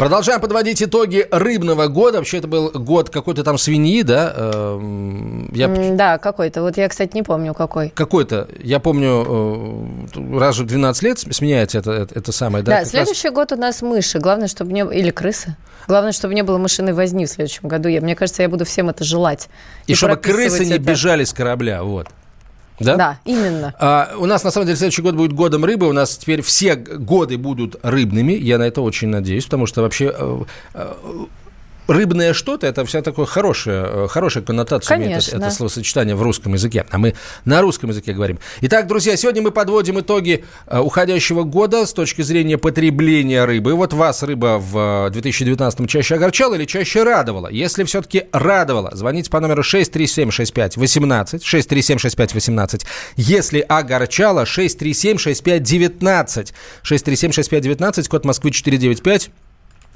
Продолжаем 0.00 0.40
подводить 0.40 0.82
итоги 0.82 1.28
рыбного 1.30 1.86
года. 1.88 2.16
Вообще, 2.16 2.38
это 2.38 2.48
был 2.48 2.70
год 2.70 3.10
какой-то 3.10 3.44
там 3.44 3.58
свиньи, 3.58 4.00
да? 4.00 4.32
Эм, 4.34 5.52
я... 5.52 5.68
Да, 5.68 6.16
какой-то. 6.16 6.62
Вот 6.62 6.78
я, 6.78 6.88
кстати, 6.88 7.14
не 7.14 7.22
помню, 7.22 7.52
какой. 7.52 7.90
Какой-то. 7.90 8.48
Я 8.62 8.80
помню, 8.80 10.06
э, 10.16 10.38
раз 10.38 10.58
в 10.58 10.64
12 10.64 11.02
лет 11.02 11.18
сменяется 11.18 11.80
это, 11.80 11.90
это, 11.90 12.18
это 12.18 12.32
самое, 12.32 12.64
да? 12.64 12.78
Да, 12.80 12.84
следующий 12.86 13.28
раз... 13.28 13.34
год 13.34 13.52
у 13.52 13.56
нас 13.56 13.82
мыши. 13.82 14.18
Главное, 14.20 14.48
чтобы 14.48 14.72
не... 14.72 14.80
Или 14.80 15.10
крысы. 15.10 15.54
Главное, 15.86 16.12
чтобы 16.12 16.32
не 16.32 16.44
было 16.44 16.56
мышиной 16.56 16.94
возни 16.94 17.26
в 17.26 17.28
следующем 17.28 17.68
году. 17.68 17.90
Я, 17.90 18.00
мне 18.00 18.16
кажется, 18.16 18.40
я 18.40 18.48
буду 18.48 18.64
всем 18.64 18.88
это 18.88 19.04
желать. 19.04 19.50
И, 19.86 19.92
и 19.92 19.94
чтобы 19.94 20.16
крысы 20.16 20.64
не 20.64 20.76
это... 20.76 20.80
бежали 20.80 21.24
с 21.24 21.34
корабля, 21.34 21.82
вот. 21.82 22.08
Да? 22.80 22.96
Да, 22.96 23.18
именно. 23.24 23.74
А, 23.78 24.12
у 24.18 24.26
нас, 24.26 24.42
на 24.42 24.50
самом 24.50 24.66
деле, 24.66 24.76
следующий 24.76 25.02
год 25.02 25.14
будет 25.14 25.32
годом 25.32 25.64
рыбы. 25.64 25.88
У 25.88 25.92
нас 25.92 26.16
теперь 26.16 26.40
все 26.40 26.74
годы 26.76 27.36
будут 27.36 27.76
рыбными. 27.82 28.32
Я 28.32 28.58
на 28.58 28.64
это 28.64 28.80
очень 28.80 29.08
надеюсь, 29.08 29.44
потому 29.44 29.66
что 29.66 29.82
вообще 29.82 30.12
э, 30.16 30.42
э, 30.74 30.94
рыбное 31.90 32.32
что-то, 32.32 32.66
это 32.66 32.84
вся 32.84 33.02
такое 33.02 33.26
хорошее, 33.26 33.84
э, 33.86 34.06
хорошая 34.08 34.44
коннотация 34.44 34.96
имеет 34.96 35.26
это, 35.26 35.36
это 35.36 35.50
словосочетание 35.50 36.14
в 36.14 36.22
русском 36.22 36.54
языке. 36.54 36.86
А 36.90 36.98
мы 36.98 37.14
на 37.44 37.60
русском 37.60 37.90
языке 37.90 38.12
говорим. 38.12 38.38
Итак, 38.60 38.86
друзья, 38.86 39.16
сегодня 39.16 39.42
мы 39.42 39.50
подводим 39.50 39.98
итоги 40.00 40.44
э, 40.66 40.78
уходящего 40.78 41.42
года 41.42 41.86
с 41.86 41.92
точки 41.92 42.22
зрения 42.22 42.58
потребления 42.58 43.44
рыбы. 43.44 43.74
Вот 43.74 43.92
вас 43.92 44.22
рыба 44.22 44.58
в 44.60 45.10
2019 45.10 45.90
чаще 45.90 46.14
огорчала 46.14 46.54
или 46.54 46.64
чаще 46.64 47.02
радовала? 47.02 47.48
Если 47.48 47.82
все-таки 47.84 48.26
радовала, 48.32 48.90
звоните 48.94 49.30
по 49.30 49.40
номеру 49.40 49.62
6376518, 49.62 51.42
6376518. 51.42 52.82
Если 53.16 53.60
огорчала, 53.60 54.44
6376519, 54.44 56.52
6376519, 56.84 58.08
код 58.08 58.24
Москвы 58.24 58.52
495. 58.52 59.30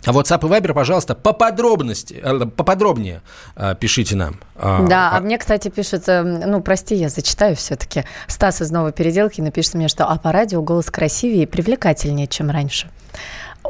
А 0.06 0.10
WhatsApp 0.10 0.46
и 0.46 0.50
Viber, 0.50 0.74
пожалуйста, 0.74 1.14
по 1.14 1.32
подробности, 1.32 2.20
э, 2.22 2.46
поподробнее 2.46 3.22
э, 3.56 3.74
пишите 3.78 4.16
нам. 4.16 4.38
А, 4.56 4.86
да, 4.86 5.10
а, 5.10 5.18
а 5.18 5.20
мне, 5.20 5.38
кстати, 5.38 5.68
пишут, 5.68 6.08
э, 6.08 6.22
ну, 6.22 6.60
прости, 6.60 6.94
я 6.94 7.08
зачитаю 7.08 7.56
все-таки. 7.56 8.04
Стас 8.26 8.60
из 8.60 8.70
новой 8.70 8.92
переделки 8.92 9.40
напишет 9.40 9.74
мне, 9.74 9.88
что 9.88 10.06
а 10.06 10.18
по 10.18 10.32
радио 10.32 10.62
голос 10.62 10.86
красивее 10.86 11.44
и 11.44 11.46
привлекательнее, 11.46 12.26
чем 12.26 12.50
раньше. 12.50 12.88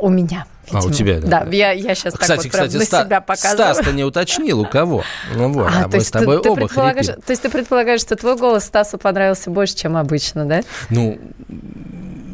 У 0.01 0.09
меня. 0.09 0.47
Видимо. 0.67 0.83
А, 0.83 0.87
у 0.87 0.91
тебя, 0.91 1.21
да. 1.21 1.45
Да, 1.45 1.51
я, 1.51 1.73
я 1.73 1.95
сейчас 1.95 2.15
кстати, 2.15 2.29
так 2.29 2.39
вот 2.39 2.53
кстати, 2.53 2.85
Ста- 2.85 3.05
себя 3.05 3.21
показываю. 3.21 3.75
Стас-то 3.75 3.93
не 3.93 4.03
уточнил, 4.03 4.61
у 4.61 4.65
кого. 4.65 5.05
Ну 5.35 5.53
вот, 5.53 5.69
а, 5.69 5.85
а 5.85 5.89
мы 5.89 6.01
с 6.01 6.11
тобой 6.11 6.43
ты, 6.43 6.51
оба 6.51 6.69
ты 6.69 6.75
То 6.75 7.31
есть 7.31 7.43
ты 7.43 7.51
предполагаешь, 7.51 8.01
что 8.01 8.17
твой 8.17 8.37
голос 8.37 8.65
Стасу 8.65 8.97
понравился 8.97 9.51
больше, 9.51 9.77
чем 9.77 9.97
обычно, 9.97 10.47
да? 10.47 10.63
Ну, 10.91 11.19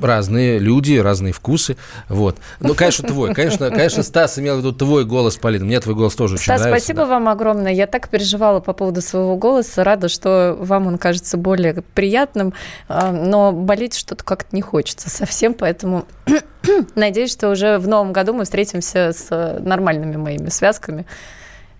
разные 0.02 0.59
люди, 0.59 0.97
разные 0.97 1.33
вкусы. 1.33 1.76
Вот. 2.09 2.37
Ну, 2.61 2.75
конечно, 2.75 3.07
твой. 3.07 3.35
Конечно, 3.40 3.71
конечно, 3.71 4.02
Стас 4.02 4.38
имел 4.38 4.57
в 4.57 4.59
виду 4.59 4.73
твой 4.73 5.04
голос, 5.04 5.37
Полина. 5.37 5.64
Мне 5.64 5.80
твой 5.80 5.95
голос 5.95 6.14
тоже 6.14 6.35
очень 6.35 6.45
Стас, 6.45 6.61
нравится. 6.61 6.85
спасибо 6.85 7.04
да. 7.04 7.09
вам 7.09 7.28
огромное. 7.28 7.73
Я 7.73 7.87
так 7.87 8.09
переживала 8.09 8.61
по 8.61 8.73
поводу 8.73 9.00
своего 9.00 9.37
голоса. 9.37 9.85
Рада, 9.85 10.09
что 10.09 10.57
вам 10.59 10.87
он 10.87 10.99
кажется 10.99 11.37
более 11.37 11.83
приятным. 11.95 12.52
А, 12.88 13.12
но 13.12 13.52
болеть 13.52 13.95
что-то 13.95 14.25
как-то 14.25 14.54
не 14.54 14.62
хочется 14.62 15.09
совсем, 15.11 15.54
поэтому 15.54 16.07
надеюсь, 16.95 17.33
что 17.33 17.50
уже 17.50 17.78
в 17.78 17.88
новом 17.88 18.12
году 18.12 18.33
мы 18.33 18.45
встретимся 18.45 19.12
с 19.12 19.59
нормальными 19.61 20.16
моими 20.16 20.49
связками. 20.49 21.07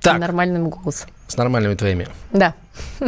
Так. 0.01 0.17
И 0.17 0.21
нормальным 0.21 0.71
голосом. 0.71 1.11
С 1.27 1.37
нормальными 1.37 1.75
твоими. 1.75 2.09
Да. 2.33 2.55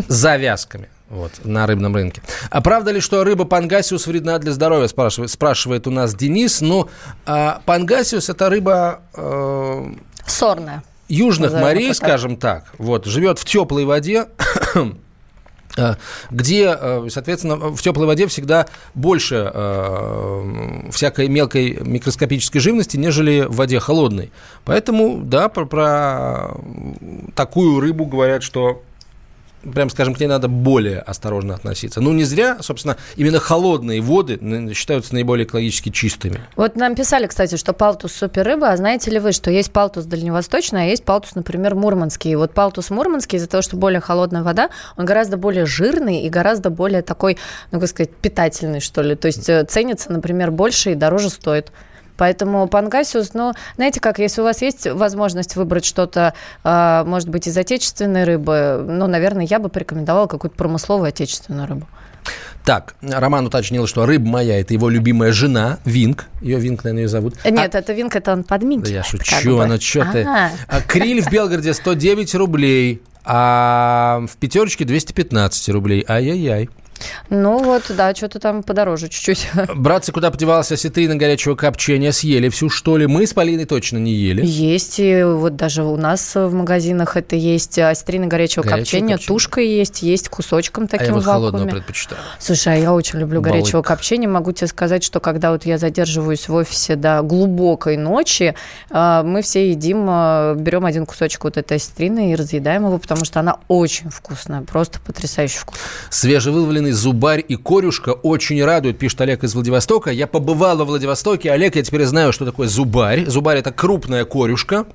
Завязками 0.09 0.89
вот, 1.13 1.45
на 1.45 1.67
рыбном 1.67 1.95
рынке. 1.95 2.23
А 2.51 2.63
правда 2.63 2.91
ли, 2.91 3.01
что 3.01 3.23
рыба 3.23 3.45
пангасиус 3.45 4.07
вредна 4.07 4.39
для 4.39 4.51
здоровья, 4.53 4.89
спрашивает, 4.89 5.31
спрашивает 5.31 5.87
у 5.87 5.91
нас 5.91 6.15
Денис. 6.15 6.63
Ну, 6.63 6.89
а 7.27 7.61
пангасиус– 7.67 8.29
это 8.31 8.49
рыба... 8.49 9.03
Э, 9.15 9.93
Сорная. 10.27 10.83
Южных 11.09 11.53
морей, 11.53 11.95
скажем 11.95 12.37
так. 12.37 12.73
Вот, 12.79 13.05
живет 13.05 13.39
в 13.39 13.45
теплой 13.45 13.85
воде, 13.85 14.29
э, 15.77 15.95
где, 16.31 16.77
э, 16.81 17.07
соответственно, 17.11 17.57
в 17.57 17.83
теплой 17.83 18.07
воде 18.07 18.27
всегда 18.27 18.67
больше 18.95 19.51
э, 19.53 20.89
всякой 20.93 21.29
мелкой 21.29 21.79
микроскопической 21.83 22.63
живности, 22.63 22.97
нежели 22.97 23.43
в 23.47 23.57
воде 23.57 23.81
холодной. 23.81 24.33
Поэтому, 24.65 25.21
да, 25.23 25.51
про, 25.51 25.67
про 25.67 26.57
такую 27.35 27.81
рыбу 27.81 28.07
говорят, 28.07 28.43
что 28.43 28.83
прям 29.63 29.91
скажем, 29.91 30.15
к 30.15 30.21
ней 30.21 30.27
надо 30.27 30.49
более 30.49 30.99
осторожно 31.01 31.55
относиться. 31.55 32.01
Ну, 32.01 32.13
не 32.13 32.25
зря, 32.25 32.59
собственно, 32.61 32.97
именно 33.17 33.39
холодные 33.39 34.01
воды 34.01 34.39
считаются 34.75 35.15
наиболее 35.15 35.47
экологически 35.47 35.91
чистыми. 35.91 36.41
Вот 36.57 36.77
нам 36.77 36.95
писали, 36.95 37.27
кстати, 37.27 37.57
что 37.57 37.73
палтус 37.73 38.13
супер 38.13 38.45
рыба, 38.45 38.71
а 38.71 38.77
знаете 38.77 39.11
ли 39.11 39.19
вы, 39.19 39.33
что 39.33 39.51
есть 39.51 39.73
палтус 39.73 40.05
дальневосточный, 40.05 40.83
а 40.83 40.85
есть 40.85 41.05
палтус, 41.05 41.35
например, 41.35 41.75
мурманский. 41.75 42.33
И 42.33 42.37
вот 42.37 42.53
палтус 42.53 42.91
мурманский 42.91 43.39
из-за 43.39 43.49
того, 43.49 43.63
что 43.63 43.77
более 43.77 44.01
холодная 44.01 44.43
вода, 44.43 44.71
он 44.97 45.05
гораздо 45.05 45.37
более 45.37 45.67
жирный 45.67 46.23
и 46.23 46.29
гораздо 46.29 46.71
более 46.71 47.03
такой, 47.03 47.39
ну, 47.71 47.81
как 47.81 47.89
сказать, 47.89 48.11
питательный, 48.15 48.81
что 48.81 49.03
ли. 49.03 49.15
То 49.15 49.27
есть 49.27 49.49
э, 49.49 49.65
ценится, 49.65 50.13
например, 50.13 50.51
больше 50.51 50.93
и 50.93 50.95
дороже 50.95 51.31
стоит. 51.31 51.73
Поэтому 52.17 52.67
пангасиус, 52.69 53.35
ну, 53.35 53.53
знаете 53.77 54.01
как, 54.01 54.19
если 54.19 54.41
у 54.41 54.45
вас 54.45 54.63
есть 54.63 54.87
возможность 54.87 55.57
выбрать 55.57 55.85
что-то, 55.85 56.35
а, 56.65 57.05
может 57.05 57.29
быть, 57.29 57.47
из 57.47 57.57
отечественной 57.57 58.25
рыбы, 58.25 58.85
ну, 58.87 59.07
наверное, 59.07 59.45
я 59.45 59.59
бы 59.59 59.69
порекомендовала 59.69 60.27
какую-то 60.27 60.57
промысловую 60.57 61.09
отечественную 61.09 61.67
рыбу. 61.67 61.87
Так, 62.65 62.95
Роман 63.03 63.47
уточнил, 63.47 63.89
что 63.89 64.07
рыба 64.07 64.27
моя– 64.29 64.61
это 64.61 64.73
его 64.73 64.89
любимая 64.89 65.33
жена, 65.33 65.81
Wink. 65.85 66.27
Ее 66.41 66.61
Wink, 66.61 66.85
наверное, 66.85 67.03
ее 67.03 67.09
зовут. 67.09 67.35
Нет, 67.45 67.75
а... 67.75 67.79
это 67.79 67.93
wink, 67.93 68.15
это 68.15 68.33
он 68.33 68.45
подмигивает. 68.45 68.89
Да 68.89 68.95
я 68.95 69.03
шучу, 69.03 69.57
бы. 69.57 69.67
ну 69.67 69.81
что 69.81 70.07
ты. 70.13 70.25
А, 70.25 70.53
Криль 70.87 71.23
в 71.23 71.31
Белгороде 71.31 71.75
109 71.75 72.35
рублей, 72.37 73.03
а 73.25 74.25
в 74.31 74.37
пятерочке 74.37 74.85
215 74.85 75.69
рублей. 75.71 76.05
Ай-яй-яй. 76.09 76.71
Ну 77.31 77.63
вот, 77.63 77.85
да, 77.91 78.15
что-то 78.15 78.39
там 78.39 78.63
подороже 78.63 79.09
чуть-чуть. 79.09 79.49
Братцы, 79.75 80.13
куда 80.13 80.31
подевалась 80.31 80.71
осетрина 80.73 81.17
горячего 81.17 81.55
копчения? 81.55 82.13
Съели 82.13 82.49
всю, 82.49 82.69
что 82.69 82.97
ли? 82.97 83.07
Мы 83.07 83.27
с 83.27 83.33
Полиной 83.33 83.65
точно 83.65 83.99
не 83.99 84.13
ели. 84.13 84.43
Есть, 84.45 84.99
и 84.99 85.23
вот 85.23 85.57
даже 85.57 85.85
у 85.85 85.97
нас 85.97 86.35
в 86.35 86.53
магазинах 86.53 87.17
это 87.17 87.37
есть 87.37 87.79
осетрина 87.79 88.27
горячего 88.27 88.63
Горячего 88.63 88.79
копчения, 88.79 89.17
копчения. 89.17 89.29
тушка 89.29 89.61
есть, 89.61 90.03
есть 90.03 90.29
кусочком 90.29 90.85
А 90.85 90.89
таким 90.89 91.15
я 91.15 91.21
в 91.21 91.25
холодного 91.25 91.69
предпочитаю. 91.69 92.21
Слушай, 92.39 92.75
а 92.75 92.77
я 92.77 92.93
очень 92.93 93.19
люблю 93.19 93.41
горячего 93.41 93.79
Балык. 93.83 93.87
копчения. 93.87 94.29
Могу 94.29 94.53
тебе 94.53 94.67
сказать, 94.67 95.03
что 95.03 95.21
когда 95.21 95.53
вот 95.53 95.65
я 95.65 95.79
задерживаюсь 95.79 96.49
в 96.49 96.55
офисе 96.55 96.97
до 96.97 97.23
глубокой 97.23 97.97
ночи, 97.97 98.55
э, 98.91 99.23
мы 99.25 99.43
все 99.43 99.71
едим, 99.71 100.07
э, 100.09 100.55
берем 100.59 100.85
один 100.85 101.07
кусочек 101.07 101.45
вот 101.45 101.57
этой 101.57 101.77
осетрины 101.79 102.33
и 102.33 102.35
разъедаем 102.35 102.87
его, 102.87 102.99
потому 102.99 103.25
что 103.25 103.41
она 103.41 103.59
очень 103.69 104.11
вкусная, 104.11 104.63
просто 104.63 105.01
потрясающе 105.01 105.59
вкусная. 105.59 105.87
Свежевыловленный 106.11 106.92
зубарь 106.93 107.45
и 107.47 107.57
корюшка 107.57 108.11
очень 108.11 108.63
радует, 108.65 108.99
пишет 108.99 109.21
Олег 109.21 109.45
из 109.45 109.55
Владивостока. 109.55 110.11
Я 110.11 110.27
побывал 110.27 110.77
во 110.79 110.85
Владивостоке. 110.85 111.51
Олег, 111.51 111.77
я 111.77 111.83
теперь 111.83 112.05
знаю, 112.05 112.33
что 112.33 112.45
такое 112.45 112.69
зубарь. 112.69 113.27
Зубарь– 113.27 113.59
это 113.59 113.73
крупная 113.73 114.25
корюшка, 114.25 114.87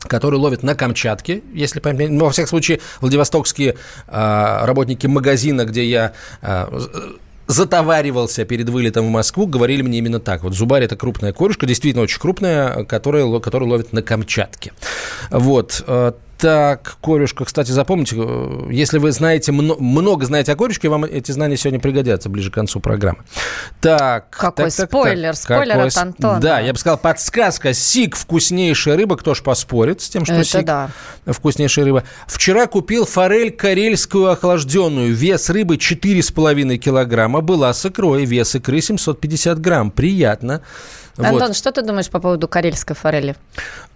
который 0.00 0.38
ловит 0.38 0.62
на 0.62 0.74
Камчатке, 0.74 1.42
если 1.52 1.80
память. 1.80 2.10
Ну, 2.10 2.26
во 2.26 2.30
всяком 2.30 2.48
случае, 2.48 2.80
владивостокские 3.00 3.76
а, 4.06 4.64
работники 4.66 5.06
магазина, 5.06 5.64
где 5.64 5.84
я 5.84 6.12
а, 6.42 6.68
з- 6.78 6.90
затоваривался 7.46 8.44
перед 8.44 8.68
вылетом 8.68 9.06
в 9.06 9.10
Москву, 9.10 9.46
говорили 9.46 9.82
мне 9.82 9.98
именно 9.98 10.20
так. 10.20 10.42
Вот 10.42 10.54
зубарь– 10.54 10.82
это 10.84 10.96
крупная 10.96 11.32
корюшка, 11.32 11.66
действительно 11.66 12.02
очень 12.02 12.20
крупная, 12.20 12.84
которая, 12.84 13.38
которую 13.40 13.70
ловит 13.70 13.92
на 13.92 14.02
Камчатке. 14.02 14.72
Вот. 15.30 15.84
Так, 16.38 16.98
корюшка, 17.02 17.44
кстати, 17.44 17.72
запомните, 17.72 18.14
э, 18.16 18.68
если 18.70 18.98
вы 18.98 19.10
знаете, 19.10 19.50
мно- 19.50 19.76
много 19.80 20.24
знаете 20.24 20.52
о 20.52 20.56
корюшке, 20.56 20.88
вам 20.88 21.02
эти 21.02 21.32
знания 21.32 21.56
сегодня 21.56 21.80
пригодятся 21.80 22.28
ближе 22.28 22.52
к 22.52 22.54
концу 22.54 22.78
программы. 22.78 23.24
Так. 23.80 24.30
Какой 24.30 24.66
так, 24.66 24.66
так, 24.66 24.74
так. 24.76 24.88
спойлер, 24.88 25.34
спойлер 25.34 25.72
Какой 25.74 25.88
от 25.88 25.96
Антона. 25.96 26.40
Да, 26.40 26.60
я 26.60 26.72
бы 26.72 26.78
сказал, 26.78 26.96
подсказка. 26.96 27.72
Сик– 27.74 28.14
вкуснейшая 28.16 28.96
рыба. 28.96 29.16
Кто 29.16 29.34
ж 29.34 29.42
поспорит 29.42 30.00
с 30.00 30.08
тем, 30.08 30.24
что 30.24 30.34
Это 30.34 30.44
сик 30.44 30.64
да. 30.64 30.90
вкуснейшая 31.26 31.86
рыба. 31.86 32.04
Вчера 32.28 32.68
купил 32.68 33.04
форель 33.04 33.50
карельскую 33.50 34.30
охлажденную. 34.30 35.12
Вес 35.12 35.50
рыбы 35.50 35.76
4,5 35.76 36.78
килограмма. 36.78 37.40
Была 37.40 37.74
с 37.74 37.84
икрой. 37.84 38.24
Вес 38.24 38.54
икры 38.54 38.80
750 38.80 39.60
грамм. 39.60 39.90
Приятно. 39.90 40.62
Антон, 41.18 41.48
Вот. 41.48 41.56
что 41.56 41.72
ты 41.72 41.82
думаешь 41.82 42.08
по 42.08 42.20
поводу 42.20 42.46
карельской 42.48 42.94
форели? 42.94 43.34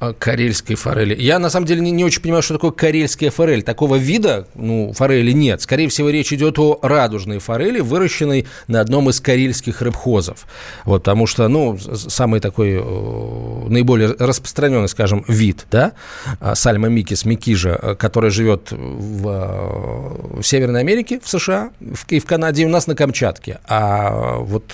А, 0.01 0.13
Карельской 0.13 0.75
форели. 0.77 1.15
Я, 1.21 1.39
на 1.39 1.51
самом 1.51 1.67
деле, 1.67 1.81
не, 1.81 1.93
не 1.93 2.05
очень 2.05 2.21
понимаю, 2.21 2.43
что 2.43 2.55
такое 2.55 2.73
карельская 2.73 3.31
форель. 3.31 3.63
Такого 3.63 3.95
вида, 3.97 4.49
ну, 4.55 4.93
форели 4.93 5.31
нет. 5.33 5.63
Скорее 5.63 5.89
всего, 5.89 6.11
речь 6.11 6.33
идет 6.33 6.59
о 6.59 6.79
радужной 6.83 7.39
форели, 7.39 7.79
выращенной 7.81 8.47
на 8.67 8.81
одном 8.81 9.09
из 9.09 9.21
карельских 9.21 9.81
рыбхозов. 9.83 10.47
Вот, 10.85 11.05
потому 11.05 11.27
что, 11.29 11.47
ну, 11.47 11.79
самый 11.79 12.41
такой 12.41 12.73
э, 12.81 13.69
наиболее 13.69 14.15
распространенный, 14.19 14.89
скажем, 14.89 15.25
вид, 15.29 15.67
да, 15.71 15.93
а, 16.41 16.55
сальма 16.57 16.89
микис, 16.89 17.25
микижа, 17.25 17.79
э, 17.81 17.95
которая 17.95 18.33
живет 18.33 18.73
в, 18.73 19.29
э, 19.29 20.41
в 20.41 20.43
Северной 20.43 20.81
Америке, 20.81 21.21
в 21.23 21.29
США 21.29 21.71
в- 21.79 22.11
и 22.11 22.19
в 22.19 22.27
Канаде, 22.27 22.63
и 22.63 22.67
у 22.67 22.69
нас 22.69 22.89
на 22.89 22.97
Камчатке. 22.97 23.61
А 23.69 24.39
вот 24.39 24.65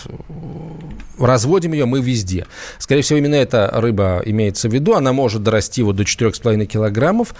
разводим 1.19 1.73
ее 1.73 1.85
мы 1.85 2.01
везде. 2.01 2.38
Скорее 2.79 3.03
всего, 3.03 3.19
именно 3.19 3.35
эта 3.35 3.71
рыба 3.73 4.23
имеется 4.25 4.69
в 4.69 4.73
виду. 4.73 4.95
Она 4.95 5.13
может 5.13 5.43
дорасти 5.43 5.83
вот 5.83 5.97
до 5.97 6.05
4,5 6.05 6.67
килограммов, 6.67 7.35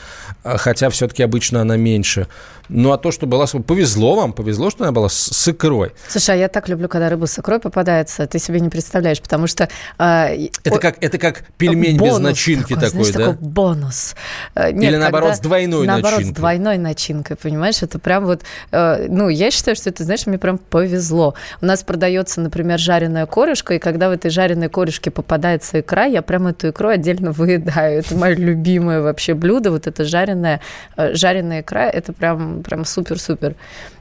а, 0.45 0.57
хотя 0.57 0.91
все-таки 0.91 1.23
обычно 1.23 1.61
она 1.61 1.77
меньше. 1.77 2.27
Ну, 2.69 2.93
а 2.93 2.99
то, 2.99 3.11
что 3.11 3.27
была... 3.27 3.47
Повезло 3.47 4.15
вам, 4.17 4.33
повезло, 4.33 4.71
что 4.71 4.85
она 4.85 4.93
была 4.93 5.09
с, 5.09 5.15
с 5.15 5.49
икрой. 5.49 5.93
Слушай, 6.09 6.37
а 6.37 6.39
я 6.39 6.49
так 6.49 6.69
люблю, 6.69 6.89
когда 6.89 7.09
рыба 7.09 7.27
с 7.27 7.39
икрой 7.39 7.59
попадается, 7.61 8.27
ты 8.27 8.39
себе 8.39 8.61
не 8.61 8.69
представляешь, 8.69 9.21
потому 9.21 9.47
что... 9.47 9.69
и- 9.99 10.51
Это 10.65 10.77
о- 10.77 10.79
как, 10.79 10.97
это 11.03 11.19
как 11.19 11.45
пельмень 11.57 11.97
без 11.99 12.19
начинки 12.19 12.75
такой, 12.75 12.89
знаешь, 12.91 13.09
да? 13.13 13.19
такой 13.33 13.37
бонус. 13.49 14.15
Э, 14.55 14.71
Или 14.71 14.97
наоборот, 14.97 15.37
с 15.37 15.41
двойной 15.41 15.87
наоборот, 15.87 16.19
начинкой. 16.19 16.35
с 16.35 16.37
двойной 16.37 16.79
начинкой, 16.79 17.37
понимаешь? 17.37 17.83
Это 17.83 17.99
прям 17.99 18.27
вот... 18.27 18.43
э, 18.71 19.07
ну, 19.09 19.29
я 19.29 19.51
считаю, 19.51 19.75
что 19.77 19.89
это, 19.91 20.05
знаешь, 20.05 20.27
мне 20.27 20.39
прям 20.39 20.59
повезло. 20.59 21.35
У 21.63 21.67
нас 21.67 21.83
продается, 21.83 22.41
например, 22.41 22.79
жареная 22.79 23.27
корюшка, 23.27 23.75
и 23.75 23.79
когда 23.79 24.09
в 24.09 24.13
этой 24.13 24.31
жареной 24.31 24.69
корюшке 24.69 25.11
попадается 25.11 25.81
икра, 25.81 26.05
я 26.05 26.23
прям 26.23 26.47
эту 26.49 26.71
икру 26.71 26.89
отдельно 26.89 27.33
выедаю. 27.39 28.01
Это 28.01 28.15
мое 28.15 28.35
любимое 28.35 29.01
вообще 29.01 29.35
блюдо, 29.35 29.71
вот 29.71 29.87
это 29.87 30.05
жареная, 30.05 30.61
э, 30.97 31.15
жареная 31.15 31.63
икра, 31.63 31.89
это 31.89 32.13
прям, 32.13 32.58
прям 32.63 32.85
супер-супер. 32.85 33.55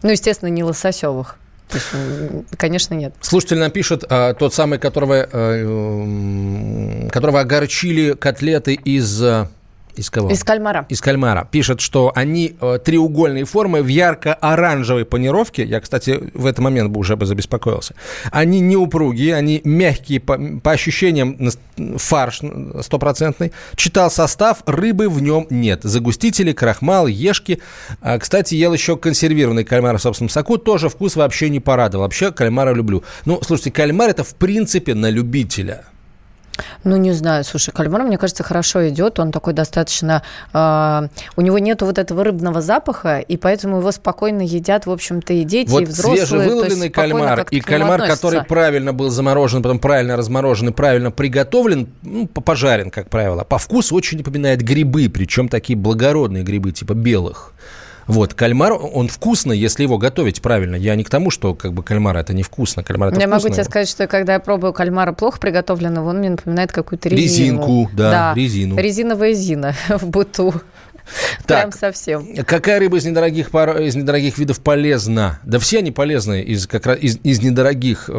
Ну, 0.04 0.10
естественно, 0.10 0.50
не 0.50 0.64
лососевых. 0.64 1.38
То 1.70 1.78
есть, 1.78 1.88
конечно, 2.58 2.94
нет. 2.94 3.14
Слушатель 3.20 3.58
нам 3.58 3.72
пишет, 3.72 4.06
а, 4.10 4.34
тот 4.34 4.54
самый, 4.54 4.80
которого, 4.80 5.28
м, 5.32 7.10
которого 7.10 7.42
огорчили 7.42 8.14
котлеты 8.14 8.74
из... 8.74 9.22
э, 9.22 9.48
Из 9.98 10.10
кого? 10.10 10.30
Из 10.30 10.44
кальмара. 10.44 10.86
из 10.90 11.02
кальмара. 11.02 11.48
Пишет, 11.50 11.82
что 11.82 12.12
они 12.16 12.56
э, 12.60 12.80
треугольной 12.84 13.44
формы 13.44 13.82
в 13.82 13.88
ярко-оранжевой 13.88 15.06
панировке. 15.06 15.64
Я, 15.64 15.80
кстати, 15.80 16.20
в 16.34 16.46
этот 16.46 16.60
момент 16.60 16.92
бы 16.92 17.00
уже 17.00 17.16
бы 17.16 17.26
забеспокоился. 17.26 17.96
Они 18.32 18.60
не 18.60 18.76
упругие, 18.76 19.36
они 19.36 19.62
мягкие 19.64 20.20
по, 20.20 20.38
по 20.64 20.72
ощущениям 20.72 21.38
фарш 21.98 22.42
стопроцентный. 22.82 23.52
Читал 23.76 24.12
состав, 24.12 24.60
рыбы 24.66 25.10
в 25.10 25.22
нем 25.22 25.48
нет. 25.50 25.82
Загустители, 25.84 26.54
крахмал, 26.54 27.08
ешки. 27.08 27.62
А, 28.02 28.20
кстати, 28.20 28.56
ел 28.56 28.74
еще 28.74 28.98
консервированный 28.98 29.64
кальмар 29.64 29.98
в 29.98 30.02
собственном 30.02 30.30
соку. 30.30 30.58
Тоже 30.58 30.90
вкус 30.90 31.16
вообще 31.16 31.50
не 31.50 31.60
порадовал. 31.60 32.04
Вообще 32.04 32.32
кальмара 32.32 32.74
люблю. 32.74 33.04
Ну, 33.26 33.40
слушайте, 33.44 33.72
кальмар 33.72 34.10
это 34.10 34.24
в 34.24 34.36
принципе 34.36 34.94
на 34.94 35.10
любителя. 35.10 35.86
Ну, 36.84 36.98
не 36.98 37.12
знаю, 37.14 37.44
слушай, 37.44 37.72
кальмар, 37.72 38.04
мне 38.04 38.18
кажется, 38.18 38.44
хорошо 38.44 38.88
идет, 38.90 39.20
он 39.20 39.32
такой 39.32 39.54
достаточно... 39.54 40.24
э, 40.54 41.08
у 41.36 41.42
него 41.42 41.60
нету 41.60 41.86
вот 41.86 41.98
этого 41.98 42.24
рыбного 42.24 42.62
запаха, 42.62 43.20
и 43.20 43.38
поэтому 43.38 43.78
его 43.80 43.92
спокойно 43.92 44.42
едят, 44.42 44.86
в 44.86 44.92
общем-то, 44.92 45.34
и 45.34 45.44
дети, 45.44 45.70
и 45.70 45.72
Вот 45.72 45.84
взрослые. 45.84 46.16
то 46.16 46.22
есть 46.22 46.30
свежевыловленный 46.30 46.90
кальмар 46.90 47.46
и 47.52 47.60
кальмар, 47.62 48.02
относятся. 48.02 48.28
который 48.28 48.44
правильно 48.46 48.94
был 48.94 49.10
заморожен, 49.10 49.62
потом 49.62 49.80
правильно 49.80 50.18
разморожен 50.18 50.70
и 50.70 50.72
правильно 50.72 51.12
приготовлен, 51.12 51.90
ну, 52.04 52.28
по- 52.28 52.42
пожарен, 52.42 52.90
как 52.92 53.10
правило, 53.10 53.44
по 53.44 53.58
вкусу 53.58 53.96
очень 53.96 54.18
напоминает 54.18 54.62
грибы, 54.62 55.10
причем 55.10 55.48
такие 55.50 55.78
благородные 55.78 56.44
грибы, 56.44 56.72
типа 56.72 56.94
белых. 56.94 57.54
Вот, 58.08 58.34
кальмар, 58.34 58.74
он 58.74 59.10
вкусный, 59.10 59.58
если 59.58 59.84
его 59.84 59.98
готовить 59.98 60.42
правильно. 60.42 60.76
Я 60.76 60.96
не 60.96 61.04
к 61.04 61.10
тому, 61.10 61.30
что 61.30 61.54
как 61.54 61.74
бы 61.74 61.84
кальмар 61.84 62.18
это 62.18 62.34
невкусно, 62.34 62.84
кальмар 62.84 63.10
это 63.10 63.20
Я 63.20 63.28
могу 63.28 63.42
вкусно. 63.42 63.56
тебе 63.56 63.64
сказать, 63.66 63.90
что 63.90 64.08
когда 64.08 64.34
я 64.34 64.40
пробую 64.40 64.74
кальмара 64.74 65.12
плохо 65.12 65.40
приготовленного, 65.40 66.10
он 66.10 66.20
мне 66.20 66.30
напоминает 66.30 66.72
какую-то 66.72 67.10
резину. 67.10 67.60
Резинку, 67.62 67.90
да, 67.94 68.34
резину. 68.36 68.78
Резиновая 68.78 69.34
зина 69.34 69.76
в 69.90 70.08
буту. 70.08 70.54
Так. 71.46 71.62
Прям 71.62 71.72
совсем. 71.72 72.36
Какая 72.46 72.80
рыба 72.80 72.98
из 72.98 73.06
недорогих, 73.06 73.52
пар- 73.52 73.82
из 73.82 73.96
недорогих 73.96 74.38
видов 74.38 74.60
полезна? 74.60 75.40
Да 75.44 75.60
все 75.60 75.80
они 75.80 75.92
полезны 75.92 76.42
из, 76.42 76.68
как 76.68 76.86
раз, 76.86 76.98
из, 77.00 77.18
из 77.24 77.42
недорогих. 77.42 78.10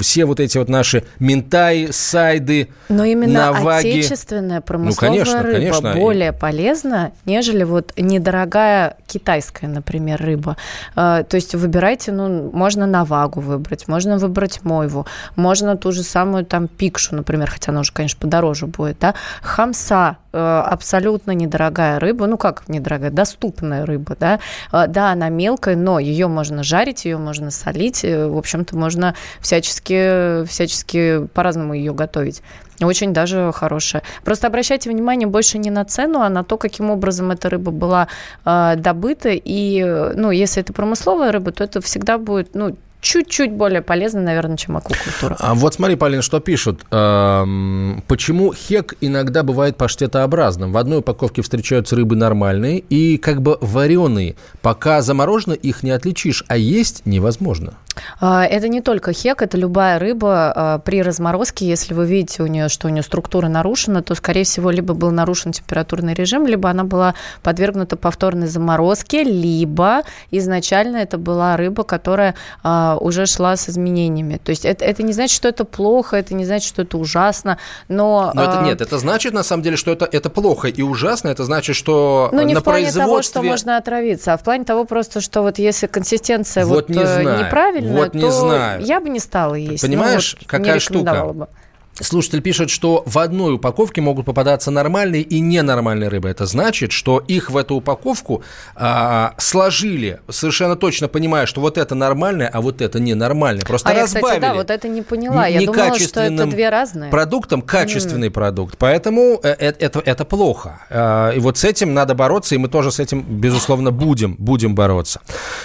Все 0.00 0.24
вот 0.24 0.40
эти 0.40 0.58
вот 0.58 0.68
наши 0.68 1.04
ментаи, 1.18 1.88
сайды, 1.90 2.68
Но 2.88 3.04
именно 3.04 3.52
наваги. 3.52 3.88
отечественная 3.88 4.60
промысловая 4.60 5.08
конечно, 5.24 5.42
рыба 5.42 5.52
конечно. 5.56 5.92
более 5.94 6.32
полезна, 6.32 7.12
нежели 7.24 7.64
вот 7.64 7.92
недорогая 7.96 8.96
китайская, 9.06 9.66
например, 9.68 10.20
рыба. 10.22 10.56
Э, 10.94 11.24
То 11.28 11.34
есть 11.36 11.54
выбирайте, 11.54 12.12
ну, 12.12 12.50
можно 12.52 12.86
навагу 12.86 13.40
выбрать, 13.40 13.88
можно 13.88 14.18
выбрать 14.18 14.60
мойву, 14.62 15.06
можно 15.36 15.76
ту 15.76 15.92
же 15.92 16.02
самую 16.02 16.44
там 16.44 16.68
пикшу, 16.68 17.14
например, 17.16 17.50
хотя 17.50 17.72
она 17.72 17.80
уже, 17.80 17.92
конечно, 17.92 18.18
подороже 18.20 18.66
будет, 18.66 18.98
да. 19.00 19.14
Хамса 19.42 20.16
э, 20.32 20.38
абсолютно 20.38 21.32
недорогая 21.32 21.98
рыба, 21.98 22.26
ну 22.26 22.35
как 22.36 22.68
недорогая, 22.68 23.10
доступная 23.10 23.86
рыба, 23.86 24.16
да. 24.18 24.40
Э, 24.72 24.86
Да, 24.88 25.12
она 25.12 25.28
мелкая, 25.28 25.76
но 25.76 25.98
ее 25.98 26.26
можно 26.28 26.62
жарить, 26.62 27.04
ее 27.04 27.18
можно 27.18 27.50
солить, 27.50 28.04
э, 28.04 28.26
в 28.26 28.36
общем-то, 28.36 28.76
можно 28.76 29.14
всячески, 29.40 30.44
всячески 30.46 31.26
по-разному 31.34 31.74
ее 31.74 31.92
готовить. 31.92 32.42
Очень 32.82 33.12
даже 33.14 33.52
хорошая. 33.54 34.02
Просто 34.24 34.46
обращайте 34.48 34.90
внимание 34.90 35.26
больше 35.26 35.58
не 35.58 35.70
на 35.70 35.84
цену, 35.84 36.20
а 36.20 36.28
на 36.28 36.44
то, 36.44 36.58
каким 36.58 36.90
образом 36.90 37.30
эта 37.30 37.48
рыба 37.48 37.70
была 37.70 38.08
э, 38.44 38.74
добыта. 38.76 39.30
И, 39.30 39.82
э, 39.82 40.12
ну, 40.14 40.30
если 40.30 40.62
это 40.62 40.72
промысловая 40.72 41.32
рыба, 41.32 41.52
то 41.52 41.64
это 41.64 41.80
всегда 41.80 42.18
будет, 42.18 42.54
ну, 42.54 42.76
чуть-чуть 43.06 43.52
более 43.52 43.82
полезно, 43.82 44.20
наверное, 44.20 44.56
чем 44.56 44.76
аквакультура. 44.76 45.36
А 45.38 45.54
вот 45.54 45.74
смотри, 45.74 45.94
Полин, 45.94 46.22
что 46.22 46.40
пишут. 46.40 46.80
Эм, 46.90 48.02
почему 48.08 48.52
хек 48.52 48.94
иногда 49.00 49.44
бывает 49.44 49.76
паштетообразным? 49.76 50.72
В 50.72 50.76
одной 50.76 50.98
упаковке 50.98 51.42
встречаются 51.42 51.94
рыбы 51.94 52.16
нормальные 52.16 52.80
и 52.80 53.16
как 53.16 53.42
бы 53.42 53.58
вареные. 53.60 54.34
Пока 54.60 55.02
заморожено, 55.02 55.52
их 55.52 55.84
не 55.84 55.92
отличишь, 55.92 56.44
а 56.48 56.56
есть 56.56 57.02
невозможно. 57.04 57.74
А, 58.20 58.44
это 58.44 58.68
не 58.68 58.80
только 58.80 59.12
хек, 59.12 59.42
это 59.42 59.56
любая 59.56 59.98
рыба 59.98 60.52
а, 60.54 60.78
при 60.78 61.02
разморозке. 61.02 61.66
Если 61.66 61.94
вы 61.94 62.06
видите 62.06 62.42
у 62.42 62.46
нее, 62.46 62.68
что 62.68 62.88
у 62.88 62.90
нее 62.90 63.02
структура 63.02 63.48
нарушена, 63.48 64.02
то, 64.02 64.14
скорее 64.14 64.44
всего, 64.44 64.70
либо 64.70 64.94
был 64.94 65.10
нарушен 65.10 65.52
температурный 65.52 66.14
режим, 66.14 66.46
либо 66.46 66.70
она 66.70 66.84
была 66.84 67.14
подвергнута 67.42 67.96
повторной 67.96 68.46
заморозке, 68.46 69.22
либо 69.22 70.02
изначально 70.30 70.98
это 70.98 71.18
была 71.18 71.56
рыба, 71.56 71.84
которая 71.84 72.34
а, 72.62 72.96
уже 73.00 73.26
шла 73.26 73.56
с 73.56 73.68
изменениями. 73.68 74.40
То 74.42 74.50
есть 74.50 74.64
это, 74.64 74.84
это 74.84 75.02
не 75.02 75.12
значит, 75.12 75.36
что 75.36 75.48
это 75.48 75.64
плохо, 75.64 76.16
это 76.16 76.34
не 76.34 76.44
значит, 76.44 76.68
что 76.68 76.82
это 76.82 76.98
ужасно, 76.98 77.58
но... 77.88 78.30
но 78.34 78.42
это, 78.42 78.62
нет, 78.62 78.80
это 78.80 78.98
значит, 78.98 79.32
на 79.32 79.42
самом 79.42 79.62
деле, 79.62 79.76
что 79.76 79.92
это, 79.92 80.08
это 80.10 80.30
плохо 80.30 80.68
и 80.68 80.82
ужасно, 80.82 81.28
это 81.28 81.44
значит, 81.44 81.76
что 81.76 82.30
ну, 82.32 82.42
не 82.42 82.54
на 82.54 82.60
в 82.60 82.64
плане 82.64 82.84
производстве... 82.84 83.02
того, 83.02 83.22
что 83.22 83.42
можно 83.42 83.76
отравиться, 83.76 84.32
а 84.32 84.36
в 84.36 84.42
плане 84.42 84.64
того 84.64 84.84
просто, 84.84 85.20
что 85.20 85.42
вот 85.42 85.58
если 85.58 85.86
консистенция 85.86 86.64
вот, 86.64 86.76
вот, 86.76 86.88
не 86.88 87.02
э, 87.02 87.06
знаю, 87.06 87.44
неправильная, 87.44 87.85
вот 87.86 88.14
не 88.14 88.20
то 88.22 88.30
знаю. 88.30 88.82
я 88.82 89.00
бы 89.00 89.08
не 89.08 89.20
стала 89.20 89.54
есть. 89.54 89.82
Понимаешь, 89.82 90.34
ну, 90.34 90.38
вот 90.40 90.48
какая 90.48 90.74
не 90.74 90.80
штука? 90.80 91.24
Бы. 91.26 91.48
Слушатель 91.98 92.42
пишет, 92.42 92.68
что 92.68 93.02
в 93.06 93.18
одной 93.18 93.54
упаковке 93.54 94.02
могут 94.02 94.26
попадаться 94.26 94.70
нормальные 94.70 95.22
и 95.22 95.40
ненормальные 95.40 96.10
рыбы. 96.10 96.28
Это 96.28 96.44
значит, 96.44 96.92
что 96.92 97.24
их 97.26 97.50
в 97.50 97.56
эту 97.56 97.76
упаковку 97.76 98.42
а, 98.74 99.32
сложили, 99.38 100.20
совершенно 100.28 100.76
точно 100.76 101.08
понимая, 101.08 101.46
что 101.46 101.62
вот 101.62 101.78
это 101.78 101.94
нормальное, 101.94 102.48
а 102.48 102.60
вот 102.60 102.82
это 102.82 103.00
ненормальное. 103.00 103.64
Просто 103.64 103.88
а 103.88 103.94
разбавили. 103.94 104.26
я, 104.26 104.34
кстати, 104.34 104.40
да, 104.42 104.54
вот 104.54 104.70
это 104.70 104.88
не 104.88 105.00
поняла. 105.00 105.46
Я 105.46 105.64
думала, 105.64 105.98
что 105.98 106.20
это 106.20 106.44
две 106.46 106.68
разные. 106.68 107.10
продуктом 107.10 107.62
качественный 107.62 108.28
mm. 108.28 108.32
продукт. 108.32 108.76
Поэтому 108.76 109.40
это, 109.42 109.76
это, 109.82 110.02
это 110.04 110.24
плохо. 110.26 110.80
А, 110.90 111.30
и 111.30 111.38
вот 111.38 111.56
с 111.56 111.64
этим 111.64 111.94
надо 111.94 112.14
бороться, 112.14 112.54
и 112.54 112.58
мы 112.58 112.68
тоже 112.68 112.92
с 112.92 113.00
этим, 113.00 113.22
безусловно, 113.22 113.90
будем, 113.90 114.36
будем 114.38 114.74
бороться. 114.74 115.22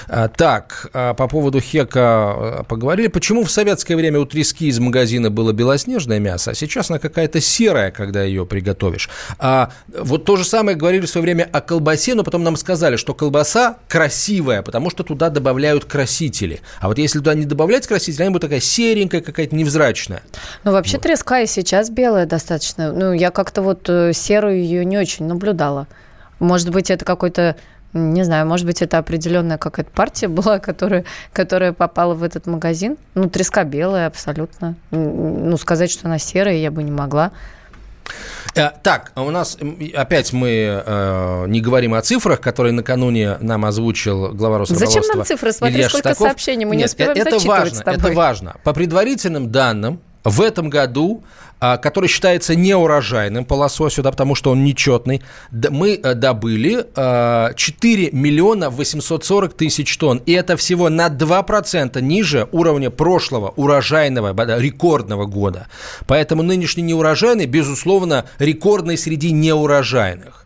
А, 0.08 0.30
так, 0.30 0.90
по 0.94 1.28
поводу 1.28 1.60
хека 1.60 2.64
поговорили. 2.70 3.08
Почему 3.08 3.44
в 3.44 3.52
советское 3.52 3.98
время 3.98 4.22
у 4.22 4.26
трески 4.26 4.68
из 4.68 4.80
магазина 4.80 5.30
было 5.30 5.52
белоснежное 5.52 6.21
мясо, 6.22 6.52
а 6.52 6.54
сейчас 6.54 6.90
она 6.90 7.00
какая-то 7.00 7.42
серая, 7.42 7.92
когда 7.92 8.24
ее 8.24 8.46
приготовишь. 8.46 9.10
А 9.40 9.72
вот 9.88 10.26
то 10.26 10.38
же 10.38 10.46
самое 10.46 10.78
говорили 10.78 11.06
в 11.06 11.10
свое 11.10 11.24
время 11.24 11.50
о 11.52 11.62
колбасе, 11.62 12.16
но 12.16 12.24
потом 12.24 12.44
нам 12.44 12.56
сказали, 12.56 12.96
что 12.96 13.14
колбаса 13.14 13.78
красивая, 13.88 14.62
потому 14.62 14.90
что 14.90 15.04
туда 15.04 15.30
добавляют 15.30 15.86
красители. 15.86 16.62
А 16.80 16.88
вот 16.88 16.98
если 16.98 17.20
туда 17.20 17.34
не 17.34 17.46
добавлять 17.46 17.88
красители, 17.88 18.24
она 18.24 18.32
будет 18.32 18.44
такая 18.44 18.60
серенькая, 18.60 19.22
какая-то 19.22 19.56
невзрачная. 19.56 20.24
Ну, 20.64 20.72
вообще 20.72 20.98
вот. 20.98 21.04
треска 21.04 21.42
и 21.42 21.48
сейчас 21.48 21.90
белая 21.90 22.26
достаточно. 22.26 22.92
Ну, 22.94 23.14
я 23.14 23.32
как-то 23.32 23.62
вот 23.62 23.90
э, 23.90 24.14
серую 24.14 24.58
ее 24.62 24.86
не 24.86 24.98
очень 24.98 25.26
наблюдала. 25.26 25.88
Может 26.40 26.70
быть, 26.70 26.90
это 26.90 27.06
какой-то 27.06 27.56
не 27.94 28.24
знаю, 28.24 28.48
может 28.48 28.66
быть, 28.66 28.82
это 28.82 28.98
определенная 28.98 29.58
какая-то 29.58 29.92
партия 29.92 30.28
была, 30.28 30.60
которая, 30.60 31.06
которая 31.34 31.74
попала 31.74 32.14
в 32.14 32.24
этот 32.24 32.48
магазин. 32.48 32.98
Ну, 33.16 33.30
треска 33.30 33.64
белая 33.64 34.08
абсолютно. 34.08 34.76
Ну, 34.92 35.58
сказать, 35.58 35.92
что 35.92 36.08
она 36.08 36.18
серая, 36.18 36.56
я 36.56 36.72
бы 36.72 36.84
не 36.84 36.92
могла. 36.92 37.32
Э, 38.56 38.70
так, 38.84 39.12
а 39.16 39.24
у 39.24 39.32
нас 39.32 39.58
опять 39.96 40.34
мы 40.34 40.84
э, 40.86 41.46
не 41.48 41.62
говорим 41.62 41.94
о 41.94 42.02
цифрах, 42.02 42.42
которые 42.42 42.74
накануне 42.74 43.38
нам 43.40 43.66
озвучил 43.66 44.34
глава 44.34 44.60
Росрыболовства. 44.60 45.02
Зачем 45.02 45.18
нам 45.18 45.26
цифры? 45.26 45.52
Смотри, 45.52 45.78
Илья 45.78 45.90
сколько 45.90 46.10
Шестаков. 46.10 46.28
сообщений 46.28 46.66
мы 46.66 46.76
не 46.76 46.84
Нет, 46.84 46.90
успеваем 46.90 47.18
это 47.18 47.40
важно, 47.48 47.84
это 47.86 48.12
важно. 48.12 48.56
По 48.64 48.74
предварительным 48.74 49.52
данным, 49.52 50.02
в 50.24 50.42
этом 50.42 50.70
году, 50.70 51.24
а, 51.60 51.78
который 51.78 52.10
считается 52.10 52.56
неурожайным 52.56 53.46
по 53.46 53.54
лососю, 53.54 54.02
да, 54.02 54.12
потому 54.12 54.36
что 54.36 54.52
он 54.52 54.64
нечетный, 54.64 55.22
мы 55.52 55.94
э, 55.94 56.14
добыли 56.16 56.86
4 56.96 56.96
а, 56.96 57.56
миллиона 58.16 58.70
840 58.70 59.54
тысяч 59.54 59.96
тонн. 59.98 60.22
И 60.26 60.32
это 60.32 60.58
всего 60.58 60.90
на 60.90 61.08
2% 61.08 62.02
ниже 62.02 62.48
уровня 62.52 62.90
прошлого 62.90 63.54
урожайного, 63.56 64.34
рекордного 64.60 65.26
года. 65.26 65.68
Поэтому 66.08 66.42
нынешний 66.42 66.84
неурожайный, 66.84 67.46
безусловно, 67.46 68.26
рекордный 68.40 68.98
среди 68.98 69.32
неурожайных. 69.32 70.46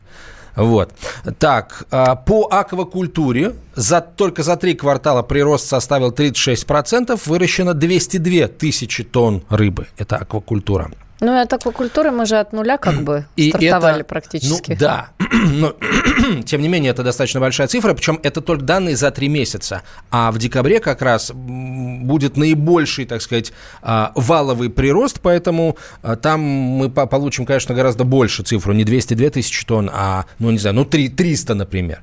Вот. 0.55 0.93
Так, 1.39 1.85
а, 1.91 2.15
по 2.15 2.47
аквакультуре 2.49 3.55
за, 3.75 4.01
только 4.01 4.43
за 4.43 4.55
три 4.55 4.73
квартала 4.73 5.21
прирост 5.21 5.67
составил 5.67 6.11
36%, 6.11 7.19
выращено 7.25 7.73
202 7.73 8.47
тысячи 8.47 9.03
тонн 9.03 9.43
рыбы. 9.49 9.87
Это 9.97 10.17
аквакультура. 10.17 10.91
Ну, 11.21 11.34
и 11.34 11.39
от 11.39 11.54
аквакультуры 11.54 12.12
мы 12.12 12.25
же 12.25 12.38
от 12.38 12.51
нуля 12.51 12.78
как 12.78 13.01
бы 13.01 13.25
и 13.38 13.49
стартовали 13.49 14.01
это, 14.01 14.06
практически. 14.06 14.71
Ну, 14.71 14.78
да, 14.78 15.10
но 15.34 15.75
тем 16.45 16.62
не 16.62 16.67
менее 16.67 16.91
это 16.91 17.04
достаточно 17.04 17.39
большая 17.39 17.67
цифра, 17.67 17.93
причем 17.93 18.19
это 18.21 18.41
только 18.41 18.63
данные 18.63 18.97
за 18.97 19.12
три 19.12 19.30
месяца. 19.30 19.84
А 20.12 20.32
в 20.32 20.38
декабре 20.38 20.80
как 20.80 21.01
раз 21.01 21.32
будет 21.34 22.36
наибольший, 22.36 23.06
так 23.06 23.21
сказать, 23.21 23.54
а, 23.82 24.12
валовый 24.15 24.69
прирост, 24.69 25.19
поэтому 25.21 25.78
а, 26.01 26.15
там 26.17 26.41
мы 26.41 26.89
получим, 26.89 27.45
конечно, 27.45 27.73
гораздо 27.73 28.04
больше 28.04 28.43
цифру, 28.43 28.73
не 28.73 28.84
202 28.84 29.30
тысячи 29.30 29.65
тонн, 29.65 29.89
а, 29.93 30.25
ну, 30.39 30.51
не 30.51 30.58
знаю, 30.58 30.75
ну, 30.75 30.86
3, 30.86 31.10
300, 31.10 31.56
например. 31.56 32.01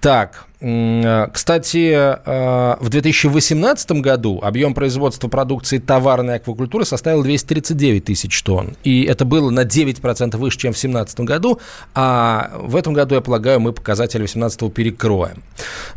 Так, 0.00 0.46
Э, 0.60 1.28
кстати, 1.32 1.90
э, 1.92 2.76
в 2.80 2.88
2018 2.88 4.02
году 4.02 4.40
объем 4.42 4.74
производства 4.74 5.28
продукции 5.28 5.78
товарной 5.78 6.36
аквакультуры 6.36 6.84
составил 6.84 7.22
239 7.22 8.04
тысяч 8.04 8.42
тонн. 8.42 8.76
И 8.84 9.04
это 9.04 9.24
было 9.24 9.50
на 9.50 9.64
9% 9.64 10.36
выше, 10.36 10.58
чем 10.58 10.72
в 10.72 10.76
2017 10.76 11.20
году. 11.20 11.60
А 11.94 12.50
в 12.54 12.76
этом 12.76 12.92
году, 12.92 13.14
я 13.14 13.20
полагаю, 13.20 13.60
мы 13.60 13.72
показатели 13.72 14.20
2018 14.20 14.68
перекроем. 14.70 15.42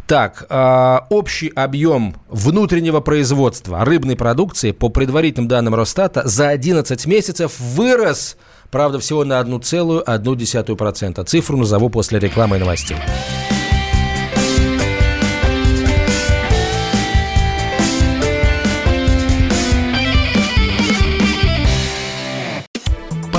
Так, 0.07 0.45
э, 0.49 0.99
общий 1.09 1.49
объем 1.49 2.15
внутреннего 2.29 3.01
производства 3.01 3.83
рыбной 3.83 4.15
продукции 4.15 4.71
по 4.71 4.87
предварительным 4.89 5.49
данным 5.49 5.75
Росстата 5.75 6.21
за 6.25 6.49
11 6.49 7.05
месяцев 7.05 7.59
вырос 7.59 8.37
Правда, 8.71 8.97
всего 8.97 9.23
на 9.23 9.39
1,1%. 9.39 11.25
Цифру 11.25 11.57
назову 11.57 11.89
после 11.89 12.17
рекламы 12.17 12.55
и 12.55 12.59
новостей. 12.59 12.97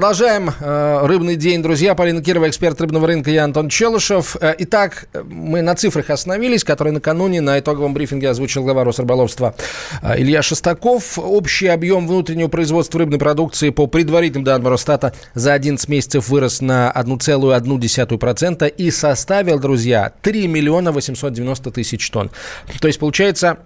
Продолжаем 0.00 0.48
э, 0.48 1.00
рыбный 1.06 1.36
день, 1.36 1.62
друзья. 1.62 1.94
Полина 1.94 2.22
Кирова, 2.22 2.48
эксперт 2.48 2.80
рыбного 2.80 3.06
рынка, 3.06 3.30
я 3.30 3.44
Антон 3.44 3.68
Челышев. 3.68 4.34
Э, 4.40 4.54
итак, 4.56 5.08
мы 5.12 5.60
на 5.60 5.74
цифрах 5.74 6.08
остановились, 6.08 6.64
которые 6.64 6.94
накануне 6.94 7.42
на 7.42 7.58
итоговом 7.58 7.92
брифинге 7.92 8.30
озвучил 8.30 8.62
глава 8.62 8.84
Росрыболовства 8.84 9.54
э, 10.00 10.18
Илья 10.18 10.40
Шестаков. 10.40 11.18
Общий 11.18 11.66
объем 11.66 12.08
внутреннего 12.08 12.48
производства 12.48 13.00
рыбной 13.00 13.18
продукции 13.18 13.68
по 13.68 13.88
предварительным 13.88 14.44
данным 14.44 14.68
Росстата 14.68 15.12
за 15.34 15.52
11 15.52 15.86
месяцев 15.90 16.30
вырос 16.30 16.62
на 16.62 16.90
1,1% 16.96 18.68
и 18.68 18.90
составил, 18.90 19.58
друзья, 19.58 20.12
3 20.22 20.48
миллиона 20.48 20.92
890 20.92 21.72
тысяч 21.72 22.10
тонн. 22.10 22.30
То 22.80 22.88
есть, 22.88 22.98
получается, 22.98 23.58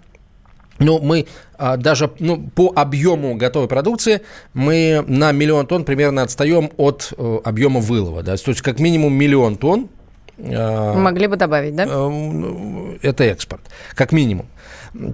ну, 0.79 1.01
мы 1.01 1.27
а, 1.57 1.77
даже 1.77 2.11
ну, 2.19 2.51
по 2.55 2.73
объему 2.75 3.37
готовой 3.37 3.69
продукции 3.69 4.23
мы 4.55 5.05
на 5.07 5.33
миллион 5.33 5.67
тонн 5.67 5.85
примерно 5.85 6.23
отстаем 6.23 6.71
от 6.77 7.13
э, 7.17 7.39
объема 7.45 7.81
вылова. 7.81 8.23
Да? 8.23 8.37
То 8.37 8.51
есть 8.51 8.63
как 8.63 8.81
минимум 8.81 9.15
миллион 9.15 9.57
тонн 9.57 9.89
э, 10.39 10.95
Могли 10.99 11.27
бы 11.27 11.37
добавить, 11.37 11.77
да? 11.77 11.87
э, 11.87 12.99
это 13.03 13.25
экспорт, 13.25 13.63
как 13.95 14.13
минимум. 14.13 14.47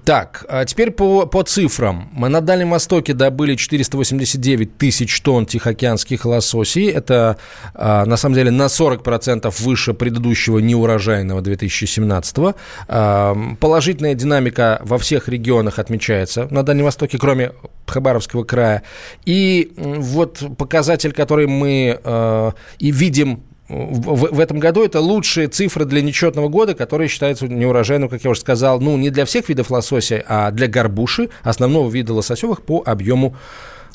Так, 0.05 0.45
а 0.49 0.67
теперь 0.67 0.91
по, 0.91 1.25
по 1.25 1.43
цифрам. 1.43 2.11
Мы 2.13 2.29
на 2.29 2.43
Дальнем 2.43 2.71
Востоке 2.71 3.15
добыли 3.15 3.55
489 3.55 4.77
тысяч 4.77 5.19
тонн 5.23 5.47
тихоокеанских 5.47 6.27
лососей. 6.27 6.91
Это, 6.91 7.39
а, 7.75 8.05
на 8.05 8.19
самом 8.19 8.35
деле, 8.35 8.51
на 8.51 8.69
40% 8.69 9.55
выше 9.61 9.95
предыдущего 9.95 10.59
неурожайного 10.59 11.41
2017 11.41 12.55
а, 12.89 13.35
Положительная 13.59 14.15
динамика 14.15 14.81
во 14.85 14.99
всех 14.99 15.29
регионах 15.29 15.79
отмечается 15.79 16.47
на 16.51 16.63
Дальнем 16.63 16.85
Востоке, 16.85 17.17
кроме 17.19 17.53
Хабаровского 17.87 18.45
края. 18.45 18.83
И 19.25 19.73
вот 19.77 20.43
показатель, 20.59 21.13
который 21.13 21.47
мы 21.47 21.99
а, 22.05 22.53
и 22.79 22.91
видим 22.91 23.45
в, 23.71 24.35
в 24.35 24.41
этом 24.41 24.59
году 24.59 24.85
это 24.85 25.01
лучшие 25.01 25.47
цифры 25.47 25.85
для 25.85 26.03
нечетного 26.03 26.49
года, 26.49 26.75
которые 26.75 27.09
считаются 27.09 27.47
неурожайным, 27.47 28.09
как 28.09 28.25
я 28.25 28.31
уже 28.31 28.41
сказал, 28.41 28.81
ну, 28.81 28.97
не 28.97 29.11
для 29.11 29.25
всех 29.25 29.49
видов 29.49 29.71
лосося, 29.71 30.25
а 30.27 30.51
для 30.51 30.67
горбуши, 30.67 31.31
основного 31.43 31.89
вида 31.89 32.13
лососевых 32.13 32.63
по 32.63 32.83
объему 32.85 33.37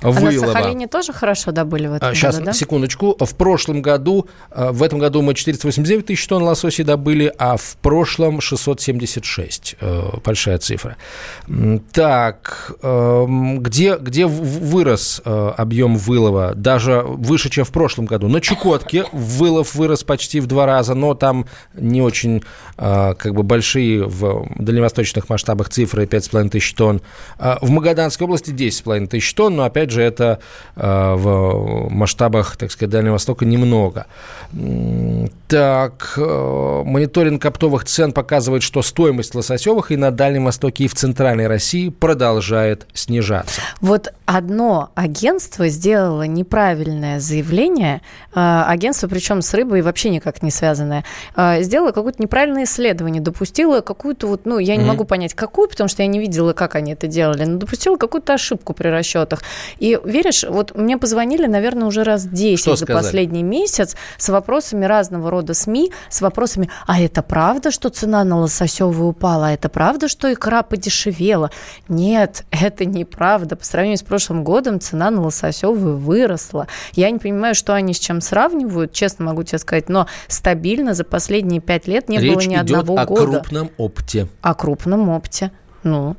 вылова. 0.02 0.46
А 0.46 0.48
на 0.48 0.54
Сахалине 0.54 0.88
тоже 0.88 1.14
хорошо 1.14 1.52
добыли 1.52 1.88
в 1.88 1.94
этом 1.94 2.14
Сейчас, 2.14 2.36
году, 2.36 2.46
да? 2.48 2.54
секундочку. 2.54 3.16
В 3.20 3.36
прошлом 3.36 3.82
году, 3.82 4.28
э, 4.52 4.72
в 4.72 4.84
этом 4.84 5.00
году 5.00 5.22
мы 5.22 5.34
489 5.34 6.06
тысяч 6.06 6.26
тонн 6.28 6.44
лососей 6.44 6.86
добыли, 6.86 7.34
а 7.38 7.58
в 7.58 7.78
прошлом 7.78 8.42
676. 8.42 9.76
Э, 9.80 10.10
большая 10.24 10.58
цифра. 10.58 10.98
Так, 11.92 12.74
эм, 12.82 13.60
где, 13.60 13.98
где 13.98 14.26
вырос 14.26 15.22
э, 15.24 15.54
объем 15.58 15.98
вылова? 15.98 16.54
Даже 16.56 17.04
выше, 17.06 17.50
чем 17.50 17.66
в 17.66 17.72
прошлом 17.72 18.06
году. 18.06 18.28
На 18.28 18.42
Чукотке 18.42 19.06
вылов 19.12 19.76
вырос 19.76 20.04
почти 20.04 20.40
в 20.40 20.48
два 20.48 20.66
раза, 20.66 20.94
но 20.94 21.14
там 21.14 21.46
не 21.74 22.02
очень 22.02 22.44
как 22.78 23.34
бы 23.34 23.44
большие 23.44 24.04
в 24.06 24.48
дальневосточных 24.58 25.30
масштабах 25.30 25.70
цифры 25.70 26.06
5,5 26.06 26.50
тысяч 26.50 26.74
тонн. 26.74 27.02
В 27.40 27.70
Магаданской 27.70 28.26
области 28.26 28.52
10,5 28.52 29.08
тысяч 29.08 29.34
тонн, 29.34 29.56
но 29.56 29.64
опять 29.64 29.85
же 29.92 30.02
это 30.02 30.40
э, 30.76 31.14
в 31.16 31.90
масштабах, 31.90 32.58
так 32.58 32.72
сказать, 32.72 32.92
Дальнего 32.92 33.14
Востока 33.14 33.46
немного. 33.46 34.06
Так, 35.48 36.14
э, 36.18 36.84
мониторинг 36.86 37.46
оптовых 37.46 37.86
цен 37.86 38.12
показывает, 38.14 38.64
что 38.64 38.82
стоимость 38.82 39.36
лососевых 39.36 39.92
и 39.92 39.98
на 39.98 40.12
Дальнем 40.12 40.46
Востоке, 40.46 40.86
и 40.86 40.88
в 40.88 40.96
Центральной 40.96 41.48
России 41.48 41.90
продолжает 41.90 42.88
снижаться. 42.94 43.62
Вот 43.82 44.14
одно 44.26 44.90
агентство 44.96 45.68
сделало 45.68 46.24
неправильное 46.24 47.20
заявление, 47.20 48.02
э, 48.34 48.64
агентство, 48.68 49.08
причем 49.08 49.42
с 49.42 49.54
рыбой 49.54 49.82
вообще 49.82 50.10
никак 50.10 50.42
не 50.42 50.52
связанное, 50.52 51.04
сделало 51.60 51.92
какое-то 51.92 52.22
неправильное 52.22 52.64
исследование, 52.64 53.22
допустило 53.22 53.82
какую-то 53.82 54.28
вот, 54.28 54.46
ну, 54.46 54.58
я 54.58 54.76
не 54.76 54.84
Мгм. 54.84 54.90
могу 54.90 55.06
понять, 55.06 55.34
какую, 55.34 55.70
потому 55.70 55.88
что 55.88 56.02
я 56.04 56.08
не 56.08 56.20
видела, 56.20 56.54
как 56.54 56.76
они 56.76 56.94
это 56.94 57.08
делали, 57.08 57.46
но 57.46 57.58
допустила 57.58 57.98
какую-то 57.98 58.34
ошибку 58.34 58.74
при 58.74 58.88
расчетах. 58.88 59.42
И 59.80 60.00
веришь, 60.04 60.44
вот 60.48 60.76
мне 60.76 60.98
позвонили, 60.98 61.48
наверное, 61.48 61.88
уже 61.88 62.04
раз 62.04 62.26
10 62.26 62.60
Что 62.60 62.76
за 62.76 62.86
сказали? 62.86 63.04
последний 63.04 63.44
месяц 63.44 63.96
с 64.18 64.30
вопросами 64.30 64.86
разного 64.86 65.30
рода 65.30 65.54
СМИ, 65.54 65.92
с 66.10 66.22
вопросами, 66.22 66.70
а 66.88 67.00
это 67.02 67.22
правда, 67.22 67.72
что 67.72 67.90
цена 67.90 68.24
на 68.24 68.40
лососевую 68.40 69.10
упала? 69.10 69.48
А 69.48 69.52
это 69.52 69.70
правда, 69.70 70.08
что 70.08 70.32
икра 70.32 70.64
подешевела? 70.64 71.52
Нет, 71.88 72.46
это 72.52 72.86
неправда. 72.86 73.56
По 73.56 73.66
сравнению 73.66 73.98
с 73.98 74.04
прошлым 74.04 74.44
годом 74.44 74.80
цена 74.80 75.12
на 75.12 75.22
лососевую 75.22 75.98
выросла. 75.98 76.68
Я 76.94 77.10
не 77.12 77.20
понимаю, 77.20 77.56
что 77.56 77.74
они 77.74 77.94
с 77.94 78.00
чем 78.00 78.22
сравнивают, 78.22 78.94
честно 78.94 79.26
могу 79.26 79.44
тебе 79.44 79.60
сказать, 79.60 79.90
но 79.90 80.08
стабильно 80.28 80.94
за 80.94 81.04
последние 81.04 81.62
пять 81.62 81.88
лет 81.88 82.10
не 82.10 82.18
было 82.20 82.40
Речь 82.40 82.48
ни 82.48 82.56
идет 82.56 82.62
одного 82.62 82.98
о 82.98 83.06
года 83.06 83.26
крупном 83.40 83.72
опте. 83.78 84.28
о 84.42 84.54
крупном 84.54 85.10
опте. 85.10 85.52
Ну, 85.84 86.16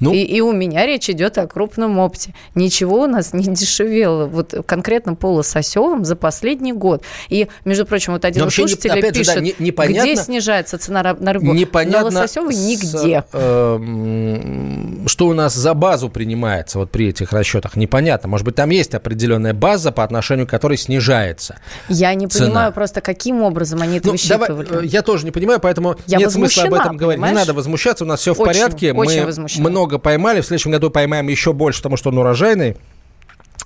Ну, 0.00 0.12
и, 0.12 0.18
и 0.18 0.40
у 0.40 0.52
меня 0.52 0.86
речь 0.86 1.10
идет 1.10 1.38
о 1.38 1.46
крупном 1.46 1.98
опте. 1.98 2.34
Ничего 2.54 3.02
у 3.02 3.06
нас 3.06 3.32
не 3.32 3.44
дешевело, 3.44 4.26
вот 4.26 4.54
конкретно 4.66 5.14
по 5.14 5.26
лососевым 5.32 6.04
за 6.04 6.16
последний 6.16 6.72
год. 6.72 7.02
И, 7.28 7.48
межу 7.64 7.84
прочим, 7.84 8.12
вот 8.14 8.24
один 8.24 8.44
вообще 8.44 8.64
не- 8.64 8.72
опять 8.90 9.16
же, 9.16 9.24
да, 9.24 9.34
пишет, 9.34 9.42
не- 9.42 9.54
непонятно- 9.58 10.12
где 10.12 10.16
снижается 10.16 10.78
цена 10.78 11.02
на 11.18 11.32
рыбу? 11.32 11.52
непонятно, 11.52 12.10
на 12.10 12.20
лососевый 12.20 12.54
с- 12.54 12.58
нигде. 12.66 13.24
э, 13.32 15.04
что 15.06 15.26
у 15.28 15.32
нас 15.34 15.54
за 15.54 15.74
базу 15.74 16.08
принимается 16.08 16.78
вот 16.78 16.90
при 16.90 17.08
этих 17.08 17.32
расчетах. 17.32 17.76
Непонятно. 17.76 18.28
Может 18.28 18.44
быть, 18.44 18.54
там 18.54 18.70
есть 18.70 18.94
определенная 18.94 19.54
база, 19.54 19.92
по 19.92 20.04
отношению 20.04 20.46
к 20.46 20.50
которой 20.50 20.76
снижается. 20.76 21.58
Я 21.88 22.14
не 22.14 22.26
цена. 22.26 22.46
понимаю 22.46 22.72
просто, 22.72 23.00
каким 23.00 23.42
образом 23.42 23.80
они 23.82 23.98
это 23.98 24.08
Ну, 24.08 24.16
давай, 24.28 24.50
высчитывали. 24.50 24.84
э, 24.86 24.88
я 24.90 25.02
тоже 25.02 25.24
не 25.24 25.30
понимаю, 25.30 25.60
поэтому 25.60 25.96
Я 26.06 26.18
нет 26.18 26.30
смысла 26.32 26.64
об 26.64 26.74
этом 26.74 26.96
говорить. 26.96 27.18
Не 27.20 27.24
понимаешь? 27.26 27.46
надо 27.46 27.56
возмущаться, 27.56 28.04
у 28.04 28.06
нас 28.06 28.20
все 28.20 28.34
в 28.34 28.40
Очень, 28.40 28.46
порядке. 28.52 28.92
очень 28.92 29.20
Мы. 29.24 29.26
Много 29.58 29.98
поймали, 29.98 30.40
в 30.40 30.46
следующем 30.46 30.70
году 30.70 30.90
поймаем 30.90 31.28
еще 31.28 31.52
больше, 31.52 31.80
потому 31.80 31.96
что 31.96 32.10
он 32.10 32.18
урожайный. 32.18 32.76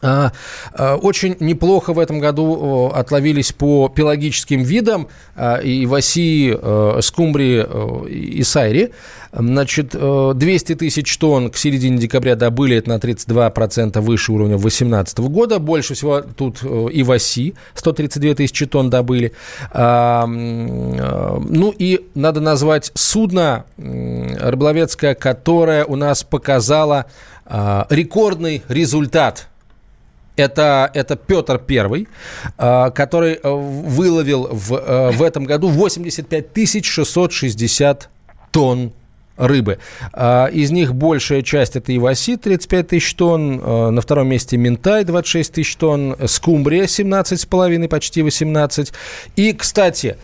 А, 0.02 0.32
а, 0.74 0.96
Очень 0.96 1.36
неплохо 1.38 1.92
в 1.92 1.98
этом 1.98 2.18
году 2.18 2.90
отловились 2.92 3.52
по 3.52 3.88
пелагическим 3.88 4.62
видам 4.62 5.08
а, 5.36 5.58
и 5.58 5.86
в 5.86 5.94
оси 5.94 6.56
э, 6.60 6.98
скумбрии 7.00 7.64
э, 7.66 8.08
и 8.08 8.42
сайри. 8.42 8.90
Значит, 9.32 9.94
э, 9.94 10.32
200 10.34 10.74
тысяч 10.74 11.16
тонн 11.16 11.50
к 11.50 11.56
середине 11.56 11.98
декабря 11.98 12.34
добыли, 12.36 12.76
это 12.76 12.90
на 12.90 12.96
32% 12.96 14.00
выше 14.00 14.32
уровня 14.32 14.58
2018 14.58 15.20
года. 15.20 15.58
Больше 15.58 15.94
всего 15.94 16.20
тут 16.20 16.58
э, 16.62 16.88
и 16.92 17.02
в 17.02 17.10
оси 17.12 17.54
132 17.74 18.34
тысячи 18.34 18.66
тонн 18.66 18.90
добыли. 18.90 19.32
Э, 19.72 20.26
Ну 20.26 21.74
и 21.78 22.00
надо 22.14 22.40
назвать 22.40 22.90
судно 22.94 23.64
рыболовецкое, 23.78 25.14
которое 25.14 25.84
у 25.84 25.96
нас 25.96 26.24
показало 26.24 27.06
рекордный 27.90 28.62
результат– 28.68 29.48
это, 30.36 30.90
это 30.94 31.16
Петр 31.16 31.58
Первый, 31.58 32.08
а, 32.56 32.90
который 32.90 33.34
э, 33.34 33.50
выловил 33.50 34.48
в, 34.50 34.74
э, 34.74 35.10
в 35.10 35.22
этом 35.22 35.44
году 35.44 35.68
85 35.68 36.52
тысяч 36.52 36.86
660 36.88 38.08
тонн 38.50 38.92
рыбы. 39.36 39.78
А, 40.12 40.46
Из 40.46 40.70
них 40.70 40.94
большая 40.94 41.42
часть 41.42 41.76
это 41.76 41.94
иваси 41.96 42.36
35 42.36 42.88
тысяч 42.88 43.14
тонн, 43.14 43.60
э, 43.60 43.90
на 43.90 44.00
втором 44.00 44.28
месте 44.28 44.56
минтай 44.56 45.04
26 45.04 45.52
тысяч 45.52 45.76
тонн, 45.76 46.16
скумбрия 46.26 46.86
17,5, 46.86 47.88
почти 47.88 48.22
18. 48.22 48.92
И, 49.36 49.52
кстати, 49.52 50.16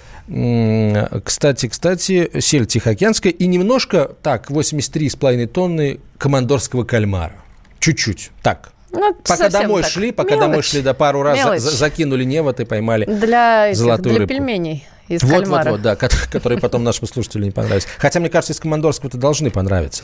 кстати, 1.24 1.68
кстати, 1.68 2.30
сель 2.40 2.66
Тихоокеанская 2.66 3.32
и 3.32 3.46
немножко, 3.46 4.10
так, 4.22 4.50
83,5 4.50 5.46
тонны 5.46 6.00
командорского 6.18 6.84
кальмара. 6.84 7.36
Чуть-чуть, 7.80 8.30
так, 8.42 8.72
Ну, 8.90 9.14
Пока 9.22 9.48
домой 9.50 9.82
так. 9.82 9.90
шли, 9.90 10.12
пока 10.12 10.30
Мелочь. 10.36 10.40
домой 10.48 10.62
шли, 10.62 10.82
да 10.82 10.94
пару 10.94 11.22
раз 11.22 11.36
Мелочь. 11.38 11.60
за- 11.60 11.70
закинули 11.70 12.24
невод 12.24 12.60
и 12.60 12.64
поймали. 12.64 13.04
Для, 13.04 13.68
этих, 13.68 13.78
Золотую 13.78 14.10
для 14.14 14.18
рыбку. 14.20 14.28
пельменей 14.34 14.86
из 15.08 15.22
Вот, 15.22 15.30
вот, 15.30 15.40
кальмара. 15.40 15.70
вот, 15.72 15.82
да, 15.82 15.96
ко- 15.96 16.08
которые 16.30 16.60
потом 16.60 16.84
нашим 16.84 17.06
слушателям 17.08 17.44
не 17.44 17.50
понравились. 17.50 17.86
Хотя, 17.98 18.20
мне 18.20 18.28
кажется, 18.28 18.52
из 18.52 18.60
командорского-то 18.60 19.18
должны 19.18 19.50
понравиться. 19.50 20.02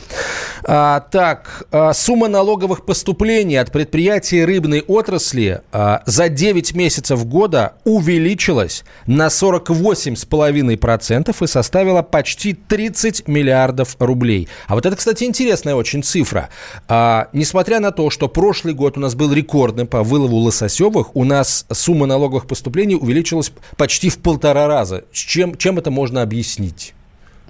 А, 0.63 1.01
так, 1.11 1.65
а, 1.71 1.93
сумма 1.93 2.27
налоговых 2.27 2.85
поступлений 2.85 3.55
от 3.57 3.71
предприятий 3.71 4.43
рыбной 4.43 4.81
отрасли 4.81 5.61
а, 5.71 6.01
за 6.05 6.29
9 6.29 6.73
месяцев 6.75 7.25
года 7.25 7.73
увеличилась 7.83 8.83
на 9.05 9.27
48,5% 9.27 11.43
и 11.43 11.47
составила 11.47 12.01
почти 12.01 12.53
30 12.53 13.27
миллиардов 13.27 13.95
рублей. 13.99 14.47
А 14.67 14.75
вот 14.75 14.85
это, 14.85 14.95
кстати, 14.95 15.23
интересная 15.23 15.75
очень 15.75 16.03
цифра. 16.03 16.49
А, 16.87 17.27
несмотря 17.33 17.79
на 17.79 17.91
то, 17.91 18.09
что 18.09 18.27
прошлый 18.27 18.73
год 18.73 18.97
у 18.97 18.99
нас 18.99 19.15
был 19.15 19.31
рекордным 19.33 19.87
по 19.87 20.03
вылову 20.03 20.37
лососевых, 20.37 21.15
у 21.15 21.23
нас 21.23 21.65
сумма 21.71 22.05
налоговых 22.05 22.47
поступлений 22.47 22.95
увеличилась 22.95 23.51
почти 23.77 24.09
в 24.09 24.19
полтора 24.19 24.67
раза. 24.67 24.94
С 25.11 25.17
чем, 25.17 25.55
чем 25.55 25.77
это 25.77 25.91
можно 25.91 26.21
объяснить? 26.21 26.93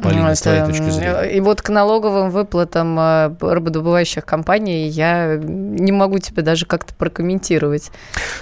Полина, 0.01 0.29
Ну, 0.29 0.35
с 0.35 0.41
твоей 0.41 0.65
точки 0.65 0.89
зрения. 0.89 1.21
И 1.21 1.39
вот 1.39 1.61
к 1.61 1.69
налоговым 1.69 2.29
выплатам 2.29 2.99
э, 2.99 3.33
рыбодобывающих 3.39 4.25
компаний 4.25 4.89
я 4.89 5.37
не 5.41 5.93
могу 5.93 6.19
тебе 6.19 6.41
даже 6.41 6.65
как-то 6.65 6.93
прокомментировать. 6.93 7.91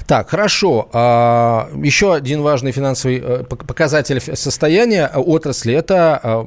Так, 0.07 0.29
хорошо. 0.31 0.89
А, 0.93 1.69
еще 1.75 2.15
один 2.15 2.41
важный 2.41 2.71
финансовый 2.71 3.19
э, 3.19 3.43
пок- 3.43 3.67
показатель 3.67 4.19
состояния 4.35 5.11
э, 5.13 5.19
отрасли– 5.19 5.73
это 5.75 6.19
э, 6.23 6.43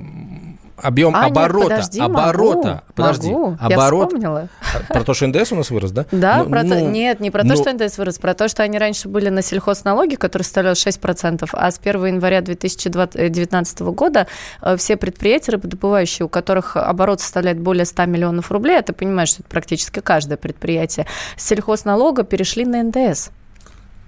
объем 0.76 1.14
А, 1.16 1.22
нет, 1.28 1.30
оборота. 1.36 1.68
подожди, 1.70 2.00
оборота. 2.00 2.68
могу, 2.68 2.80
Подожди. 2.94 3.30
могу. 3.32 3.56
Оборот. 3.60 4.02
Я 4.12 4.18
вспомнила. 4.18 4.48
Про 4.88 5.04
то, 5.04 5.14
что 5.14 5.26
НДС 5.26 5.52
у 5.52 5.56
нас 5.56 5.70
вырос, 5.70 5.90
да? 5.92 6.06
Да, 6.12 6.44
Ну, 6.44 6.50
про 6.50 6.60
то- 6.62 6.68
ну, 6.68 6.88
нет, 6.90 7.20
не 7.20 7.30
про 7.30 7.42
то, 7.42 7.48
ну, 7.48 7.56
что 7.56 7.72
НДС 7.72 7.98
вырос, 7.98 8.18
про 8.18 8.34
то, 8.34 8.48
что 8.48 8.62
они 8.62 8.78
раньше 8.78 9.08
были 9.08 9.28
на 9.28 9.42
сельхозналоги, 9.42 10.16
который 10.16 10.42
составлял 10.42 10.74
6%, 10.74 11.48
а 11.52 11.70
с 11.70 11.78
1 11.82 12.04
января 12.06 12.40
2019 12.40 13.80
года 13.94 14.26
э, 14.62 14.76
все 14.76 14.96
предприятия 14.96 15.52
рыбодобывающие, 15.52 16.26
у 16.26 16.28
которых 16.28 16.76
оборот 16.76 17.20
составляет 17.20 17.58
более 17.60 17.84
100 17.84 18.04
миллионов 18.06 18.50
рублей, 18.50 18.78
а 18.78 18.82
ты 18.82 18.92
понимаешь, 18.92 19.30
что 19.30 19.42
это 19.42 19.48
практически 19.50 20.00
каждое 20.00 20.36
предприятие, 20.36 21.06
с 21.36 21.46
сельхозналога 21.46 22.22
перешли 22.24 22.64
на 22.64 22.82
НДС. 22.82 23.30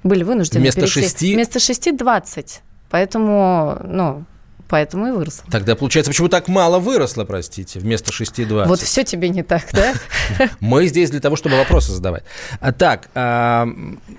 Были 0.05 0.23
вынуждены 0.23 0.63
Вместо 0.63 0.83
перейти. 0.83 1.01
шести- 1.01 1.35
Вместо 1.35 1.59
6– 1.59 1.97
20. 1.97 2.63
Поэтому, 2.91 3.79
ну, 3.85 4.25
поэтому 4.69 5.09
и 5.09 5.11
выросла. 5.11 5.45
Тогда 5.51 5.75
получается, 5.75 6.11
почему 6.11 6.29
так 6.29 6.49
мало 6.49 6.79
выросло, 6.79 7.25
простите, 7.25 7.79
вместо 7.79 8.11
6,20? 8.11 8.67
Вот 8.67 8.81
все 8.81 9.05
тебе 9.05 9.29
не 9.29 9.43
так, 9.43 9.65
да? 9.73 9.95
Мы 10.61 10.87
здесь 10.87 11.11
для 11.11 11.21
того, 11.21 11.37
чтобы 11.37 11.57
вопросы 11.57 11.93
задавать. 11.93 12.25
А, 12.61 12.73
так, 12.73 13.09
а, 13.15 13.67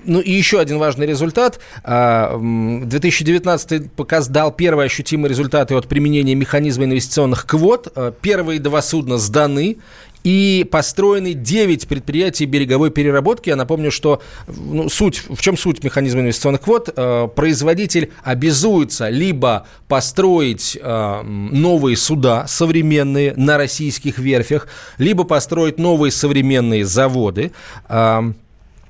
ну 0.05 0.19
и 0.19 0.31
еще 0.31 0.59
один 0.59 0.79
важный 0.79 1.05
результат. 1.05 1.59
А, 1.83 2.37
2019 2.37 3.91
показ 3.93 4.27
дал 4.27 4.51
первые 4.51 4.87
ощутимые 4.87 5.29
результаты 5.29 5.75
от 5.75 5.87
применения 5.87 6.35
механизма 6.35 6.85
инвестиционных 6.85 7.45
квот. 7.45 7.87
А, 7.95 8.11
первые 8.11 8.59
два 8.59 8.81
судна 8.81 9.17
сданы. 9.17 9.77
И 10.23 10.67
построены 10.69 11.33
9 11.33 11.87
предприятий 11.87 12.45
береговой 12.45 12.91
переработки. 12.91 13.49
Я 13.49 13.55
напомню, 13.55 13.89
что 13.89 14.21
ну, 14.47 14.89
суть, 14.89 15.23
в 15.29 15.41
чем 15.41 15.57
суть 15.57 15.83
механизма 15.83 16.21
инвестиционных 16.21 16.61
квот? 16.61 16.89
Э, 16.95 17.27
производитель 17.33 18.11
обязуется 18.23 19.09
либо 19.09 19.65
построить 19.87 20.77
э, 20.81 21.21
новые 21.23 21.95
суда 21.95 22.47
современные 22.47 23.33
на 23.37 23.57
российских 23.57 24.19
верфях, 24.19 24.67
либо 24.97 25.23
построить 25.23 25.79
новые 25.79 26.11
современные 26.11 26.85
заводы 26.85 27.53
э, 27.87 28.33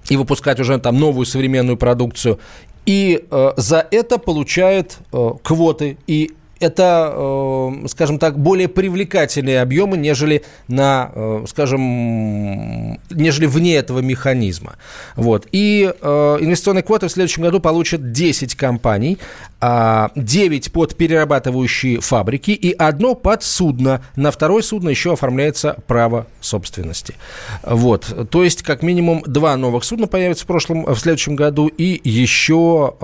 и 0.10 0.18
выпускать 0.18 0.60
уже 0.60 0.80
там 0.80 0.98
новую 0.98 1.28
современную 1.28 1.78
продукцию. 1.78 2.40
И 2.86 3.24
э, 3.30 3.52
за 3.56 3.86
это 3.92 4.18
получает 4.18 4.98
э, 5.14 5.30
квоты. 5.44 5.98
И 6.08 6.32
это, 6.60 7.14
э, 7.16 7.88
скажем 7.88 8.20
так, 8.20 8.38
более 8.38 8.68
привлекательные 8.68 9.62
объемы, 9.62 9.98
нежели 9.98 10.44
на, 10.68 11.12
э, 11.14 11.46
скажем, 11.48 13.00
нежели 13.10 13.46
вне 13.46 13.76
этого 13.76 14.00
механизма. 14.00 14.76
Вот. 15.16 15.48
И 15.52 15.90
э, 15.90 16.38
инвестиционные 16.42 16.84
квоты 16.84 17.08
в 17.08 17.12
следующем 17.12 17.44
году 17.44 17.60
получат 17.60 18.12
10 18.12 18.56
компаний, 18.56 19.18
9 19.62 19.62
а, 19.62 20.72
под 20.72 20.96
перерабатывающие 20.96 22.00
фабрики 22.00 22.52
и 22.52 22.72
одно 22.72 23.16
под 23.16 23.44
судно. 23.44 24.02
На 24.16 24.32
второе 24.32 24.62
судно 24.62 24.90
еще 24.90 25.14
оформляется 25.14 25.78
право 25.88 26.28
собственности. 26.40 27.16
Вот. 27.64 28.30
То 28.30 28.44
есть, 28.44 28.64
как 28.64 28.84
минимум, 28.84 29.24
два 29.26 29.58
новых 29.58 29.84
судна 29.84 30.08
появятся 30.08 30.46
в, 30.46 30.48
прошлом, 30.48 30.86
в 30.86 30.98
следующем 30.98 31.36
году 31.36 31.68
и 31.68 32.00
еще 32.04 32.96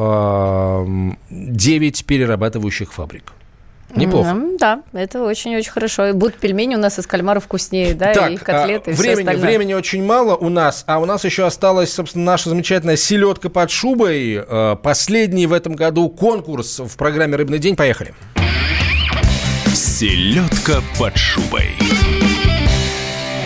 9 1.30 2.06
перерабатывающих 2.06 2.94
фабрик. 2.94 3.34
Неплохо. 3.96 4.30
Mm, 4.30 4.58
да, 4.60 4.82
это 4.94 5.24
очень-очень 5.24 5.72
хорошо. 5.72 6.08
И 6.08 6.12
будут 6.12 6.36
пельмени 6.36 6.76
у 6.76 6.80
нас 6.80 7.00
из 7.00 7.08
кальмара 7.08 7.40
вкуснее, 7.40 7.94
да, 7.94 8.14
так, 8.14 8.32
и 8.32 8.38
котлеты, 8.38 8.92
и 8.92 8.94
времени, 8.94 9.30
все. 9.30 9.38
Времени 9.38 9.74
очень 9.74 10.04
мало 10.04 10.36
у 10.36 10.50
нас, 10.50 10.84
а 10.88 11.00
у 11.00 11.06
нас 11.06 11.24
еще 11.24 11.46
осталась, 11.46 11.94
собственно, 11.94 12.26
наша 12.26 12.50
замечательная 12.50 12.98
селедка 12.98 13.50
под 13.50 13.72
шубой. 13.72 14.44
Э, 14.48 14.76
последний 14.82 15.48
в 15.48 15.54
этом 15.54 15.76
году 15.76 16.10
конкурс 16.10 16.80
в 16.80 16.98
программе 16.98 17.36
«Рыбный 17.36 17.60
день». 17.60 17.76
Поехали. 17.76 18.14
Селедка 19.74 20.82
под 20.98 21.18
шубой. 21.18 21.72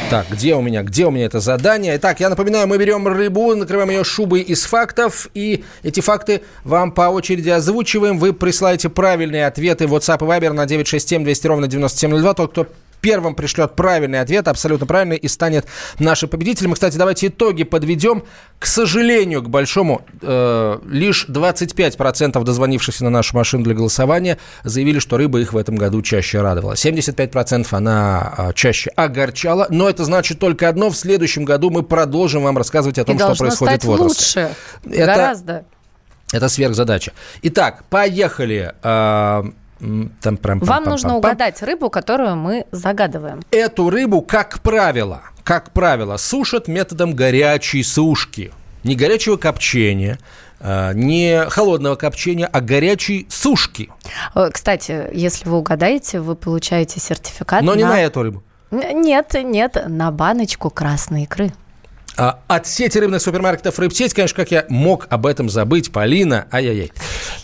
Так, 0.10 0.26
где 0.32 0.56
у 0.56 0.62
меня, 0.62 0.82
где 0.82 1.06
у 1.06 1.12
меня 1.12 1.26
это 1.26 1.40
задание? 1.40 1.96
Итак, 1.98 2.20
я 2.20 2.30
напоминаю, 2.30 2.66
мы 2.66 2.80
берем 2.80 3.08
рыбу, 3.08 3.54
накрываем 3.54 3.92
ее 3.92 4.04
шубой 4.04 4.42
из 4.42 4.64
фактов, 4.64 5.30
и 5.36 5.64
эти 5.84 6.00
факты 6.00 6.42
вам 6.64 6.92
по 6.94 7.04
очереди 7.04 7.50
озвучиваем. 7.50 8.18
Вы 8.18 8.34
присылаете 8.34 8.90
правильные 8.90 9.46
ответы 9.46 9.86
в 9.86 9.94
WhatsApp 9.94 10.18
и 10.18 10.28
Viber 10.28 10.54
на 10.54 10.66
967 10.66 11.24
200 11.24 11.48
ровно 11.48 11.68
9702. 11.68 12.34
Тот, 12.34 12.52
кто 12.52 12.68
первым 13.02 13.36
пришлет 13.36 13.76
правильный 13.76 14.20
ответ, 14.22 14.48
абсолютно 14.48 14.86
правильный, 14.86 15.18
и 15.18 15.28
станет 15.28 15.66
нашим 16.00 16.30
победителем. 16.30 16.72
И, 16.72 16.74
кстати, 16.74 16.98
давайте 16.98 17.28
итоги 17.28 17.64
подведем. 17.64 18.24
К 18.60 18.66
сожалению, 18.66 19.42
к 19.42 19.50
большому, 19.50 20.02
э, 20.22 20.80
лишь 20.86 21.26
25% 21.28 22.44
дозвонившихся 22.44 23.04
на 23.04 23.10
нашу 23.10 23.36
машину 23.36 23.64
для 23.64 23.74
голосования 23.74 24.38
заявили, 24.64 25.00
что 25.00 25.18
рыба 25.18 25.40
их 25.40 25.54
в 25.54 25.58
этом 25.58 25.76
году 25.76 26.02
чаще 26.02 26.42
радовала. 26.42 26.74
75% 26.74 27.68
она 27.72 28.34
э, 28.38 28.54
чаще 28.54 28.90
огорчала, 28.92 29.68
но 29.70 29.90
это 29.90 30.04
значит 30.04 30.40
только 30.40 30.68
одно. 30.68 30.90
В 30.90 30.96
следующем 30.96 31.46
году 31.46 31.70
мы 31.70 31.84
продолжим 31.84 32.44
вам 32.44 32.58
рассказывать 32.58 33.00
о 33.00 33.06
том, 33.06 33.16
и 33.16 33.20
что 33.20 33.36
происходит 33.36 33.84
в 33.84 33.90
отрасли. 33.90 34.42
лучше, 34.42 34.56
это, 34.86 35.06
гораздо. 35.06 35.66
Это 36.32 36.50
сверхзадача. 36.50 37.14
Итак, 37.42 37.86
поехали. 37.90 38.74
Э, 38.84 39.44
там, 39.80 40.38
прям, 40.38 40.60
Вам 40.60 40.84
пам, 40.84 40.92
нужно 40.92 41.10
пам, 41.10 41.22
пам, 41.22 41.32
угадать 41.32 41.62
рыбу, 41.64 41.90
которую 41.90 42.36
мы 42.36 42.66
загадываем. 42.72 43.42
Эту 43.52 43.90
рыбу, 43.90 44.22
как 44.22 44.60
правило, 44.62 45.22
как 45.44 45.72
правило, 45.72 46.18
сушат 46.18 46.68
методом 46.68 47.14
горячей 47.14 47.84
сушки. 47.84 48.52
Не 48.84 48.96
горячего 48.96 49.36
копчения, 49.36 50.20
а, 50.60 50.94
не 50.94 51.46
холодного 51.50 51.96
копчения, 51.96 52.48
а 52.48 52.62
горячей 52.62 53.28
сушки. 53.30 53.90
Э, 54.36 54.50
кстати, 54.52 55.10
если 55.14 55.48
вы 55.48 55.58
угадаете, 55.58 56.20
вы 56.20 56.36
получаете 56.36 57.00
сертификат. 57.00 57.62
Но 57.62 57.74
на... 57.74 57.78
не 57.78 57.84
на 57.84 58.02
эту 58.02 58.24
рыбу. 58.24 58.44
Нет, 58.72 59.36
нет, 59.44 59.84
на 59.88 60.12
баночку 60.12 60.70
красной 60.70 61.24
икры. 61.24 61.52
А, 62.20 62.40
от 62.48 62.68
сети 62.68 62.98
рыбных 62.98 63.22
супермаркетов 63.22 63.80
«Рыбсеть», 63.80 64.14
конечно, 64.14 64.36
как 64.36 64.52
я 64.52 64.66
мог 64.68 65.08
об 65.10 65.26
этом 65.26 65.50
забыть, 65.50 65.92
Полина, 65.92 66.48
ай-яй-яй. 66.52 66.92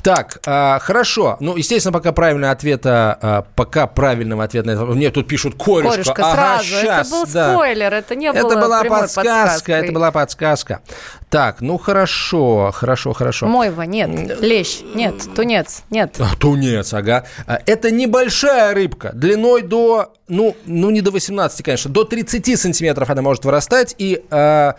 Так, 0.04 0.40
а, 0.46 0.80
хорошо. 0.80 1.38
Ну, 1.40 1.56
естественно, 1.56 1.94
пока 1.94 2.12
правильного 2.12 2.52
ответа, 2.52 3.18
а, 3.22 3.46
пока 3.56 3.88
правильного 3.88 4.44
ответа. 4.44 4.76
Мне 4.76 5.12
тут 5.12 5.28
пишут 5.28 5.56
корешка. 5.56 6.14
Корешка, 6.14 6.32
ага, 6.32 6.36
сразу. 6.36 6.66
Сейчас, 6.66 7.08
это 7.08 7.16
был 7.16 7.26
да. 7.32 7.54
спойлер, 7.54 7.94
это 7.94 8.16
не 8.16 8.34
было 8.34 8.52
Это 8.52 8.60
была 8.60 8.84
подсказка, 8.84 9.24
подсказкой. 9.24 9.76
это 9.76 9.92
была 9.94 10.12
подсказка. 10.12 10.82
Так, 11.30 11.62
ну 11.62 11.78
хорошо, 11.78 12.72
хорошо, 12.74 13.14
хорошо. 13.14 13.48
Мойва, 13.48 13.86
нет. 13.86 14.40
Лещ, 14.42 14.82
нет. 14.94 15.16
Тунец, 15.36 15.84
нет. 15.90 16.16
А, 16.20 16.36
тунец, 16.38 16.94
ага. 16.94 17.26
А, 17.48 17.60
это 17.66 17.92
небольшая 17.92 18.74
рыбка, 18.74 19.12
длиной 19.14 19.64
до, 19.64 20.14
ну, 20.28 20.56
ну 20.66 20.90
не 20.92 21.02
до 21.02 21.12
18, 21.12 21.64
конечно, 21.64 21.92
до 21.92 22.04
30 22.04 22.60
сантиметров 22.60 23.10
она 23.10 23.22
может 23.22 23.44
вырастать, 23.44 23.96
и 23.98 24.24
а, 24.30 24.76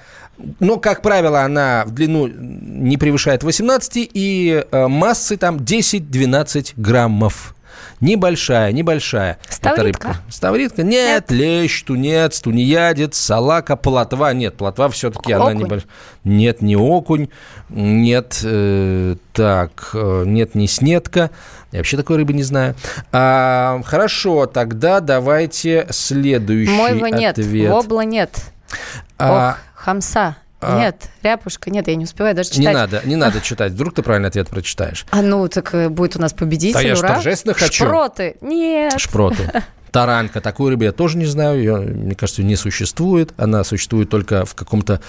но, 0.60 0.76
как 0.76 1.02
правило, 1.02 1.42
она 1.42 1.84
в 1.86 1.92
длину 1.92 2.26
не 2.28 2.96
превышает 2.96 3.42
18 3.42 4.10
и 4.12 4.64
э, 4.70 4.86
массы 4.86 5.36
там 5.36 5.56
10-12 5.56 6.74
граммов. 6.76 7.54
Небольшая, 8.00 8.72
небольшая. 8.72 9.38
Ставритка? 9.48 10.08
рыбка. 10.08 10.22
Ставритка? 10.30 10.82
Нет, 10.82 11.30
нет, 11.30 11.30
лещ, 11.30 11.82
тунец, 11.82 12.40
тунеядец, 12.40 13.16
салака, 13.16 13.76
плотва. 13.76 14.32
Нет, 14.34 14.56
плотва 14.56 14.88
все-таки 14.90 15.32
она 15.32 15.52
небольшая. 15.54 15.90
Нет, 16.24 16.62
не 16.62 16.76
окунь. 16.76 17.28
Нет, 17.68 18.40
э, 18.44 19.16
так, 19.32 19.90
э, 19.94 20.24
нет, 20.26 20.54
не 20.54 20.68
снетка. 20.68 21.30
Я 21.72 21.80
вообще 21.80 21.96
такой 21.96 22.16
рыбы 22.16 22.32
не 22.32 22.42
знаю. 22.42 22.74
А, 23.12 23.80
хорошо, 23.84 24.46
тогда 24.46 25.00
давайте 25.00 25.86
следующий 25.90 26.70
Мойва 26.70 27.08
ответ. 27.08 27.36
нет, 27.38 27.68
вобла 27.70 28.02
нет. 28.02 28.30
А, 29.18 29.50
Ох, 29.50 29.58
хамса. 29.74 30.36
А... 30.60 30.78
Нет, 30.78 31.08
ряпушка, 31.22 31.70
нет, 31.70 31.86
я 31.88 31.96
не 31.96 32.04
успеваю 32.04 32.34
даже 32.34 32.50
читать. 32.50 32.64
Не 32.64 32.72
надо, 32.72 33.02
не 33.04 33.16
надо 33.16 33.40
читать, 33.40 33.72
вдруг 33.72 33.94
ты 33.94 34.02
правильный 34.02 34.28
ответ 34.28 34.48
прочитаешь. 34.48 35.04
А 35.10 35.22
ну, 35.22 35.46
так 35.48 35.74
э, 35.74 35.88
будет 35.88 36.16
у 36.16 36.20
нас 36.20 36.32
победитель, 36.32 36.74
Да 36.74 36.80
я 36.80 36.94
ура. 36.94 37.14
торжественно 37.14 37.54
хочу. 37.54 37.84
Шпроты, 37.84 38.36
нет. 38.40 38.98
Шпроты. 38.98 39.50
Таранка, 39.92 40.40
такую 40.40 40.70
рыбу 40.70 40.84
я 40.84 40.92
тоже 40.92 41.18
не 41.18 41.26
знаю, 41.26 41.58
ее, 41.58 41.76
мне 41.76 42.14
кажется, 42.14 42.42
не 42.42 42.56
существует, 42.56 43.32
она 43.36 43.64
существует 43.64 44.10
только 44.10 44.44
в 44.44 44.54
каком-то 44.54 45.00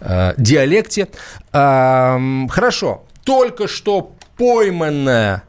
э, 0.00 0.34
диалекте. 0.36 1.08
Э, 1.52 2.18
хорошо, 2.48 3.04
только 3.24 3.68
что 3.68 4.12
пойманная 4.36 5.42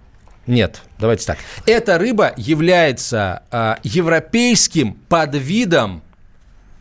нет, 0.47 0.81
давайте 0.97 1.25
так. 1.25 1.39
Эта 1.65 1.97
рыба 1.97 2.33
является 2.37 3.43
э, 3.51 3.75
европейским 3.83 4.93
подвидом 4.93 6.01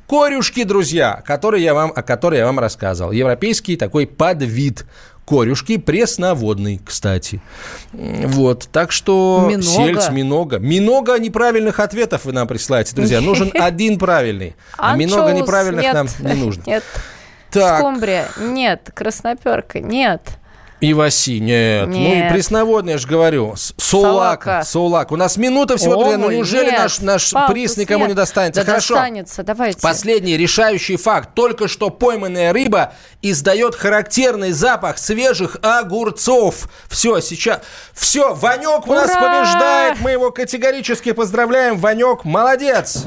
Корюшки, 0.09 0.65
друзья, 0.65 1.23
которые 1.27 1.65
я 1.65 1.75
вам, 1.75 1.93
о 1.95 2.03
которой 2.03 2.39
я 2.39 2.47
вам 2.47 2.59
рассказывал. 2.59 3.11
Европейский 3.11 3.77
такой 3.77 4.07
подвид 4.07 4.87
корюшки, 5.27 5.77
пресноводный, 5.77 6.81
кстати. 6.85 7.41
Вот, 7.93 8.69
так 8.71 8.93
что 8.93 9.47
Минога. 9.49 9.63
сельдь, 9.63 10.11
минога. 10.11 10.59
Минога 10.59 11.19
неправильных 11.19 11.81
ответов 11.81 12.25
вы 12.25 12.33
нам 12.33 12.47
присылаете, 12.47 12.95
друзья. 12.95 13.21
Нужен 13.21 13.51
один 13.55 13.99
правильный, 13.99 14.55
а 14.79 14.97
минога 14.97 15.33
неправильных 15.33 15.93
нам 15.93 16.07
не 16.21 16.35
нужно. 16.35 16.63
Нет. 16.67 16.85
Так. 17.51 17.81
Скумбрия, 17.81 18.29
нет. 18.39 18.91
Красноперка, 18.95 19.81
нет. 19.81 20.23
Иваси, 20.81 21.41
нет. 21.41 21.89
нет. 21.89 21.89
Ну 21.89 22.27
и 22.27 22.31
пресноводный, 22.31 22.93
я 22.93 22.99
же 22.99 23.09
говорю. 23.09 23.55
Сулака. 23.57 24.63
Сулак. 24.63 25.11
У 25.11 25.17
нас 25.17 25.37
минута 25.37 25.77
всего, 25.77 25.95
друзья. 25.95 26.19
Ну 26.19 26.31
неужели 26.31 26.71
нет. 26.71 26.79
наш, 26.79 27.01
наш 27.01 27.33
Палтус, 27.33 27.53
приз 27.53 27.77
никому 27.77 28.01
нет. 28.01 28.11
не 28.11 28.15
достанется? 28.15 28.61
Да 28.61 28.67
Хорошо. 28.67 28.95
достанется, 28.95 29.43
давайте. 29.43 29.81
Последний 29.81 30.37
решающий 30.37 30.97
факт. 30.97 31.31
Только 31.35 31.69
что 31.69 31.91
пойманная 31.91 32.53
рыба 32.53 32.93
издает 33.23 33.75
характерный 33.75 34.53
запах 34.53 34.99
свежих 34.99 35.57
огурцов. 35.63 36.69
Все, 36.89 37.21
сейчас... 37.21 37.61
Все, 37.95 38.35
Ванек 38.35 38.87
у 38.87 38.93
нас 38.93 39.11
побеждает. 39.11 40.01
Мы 40.01 40.11
его 40.11 40.31
категорически 40.31 41.13
поздравляем. 41.13 41.79
Ванек, 41.79 42.25
молодец. 42.25 43.05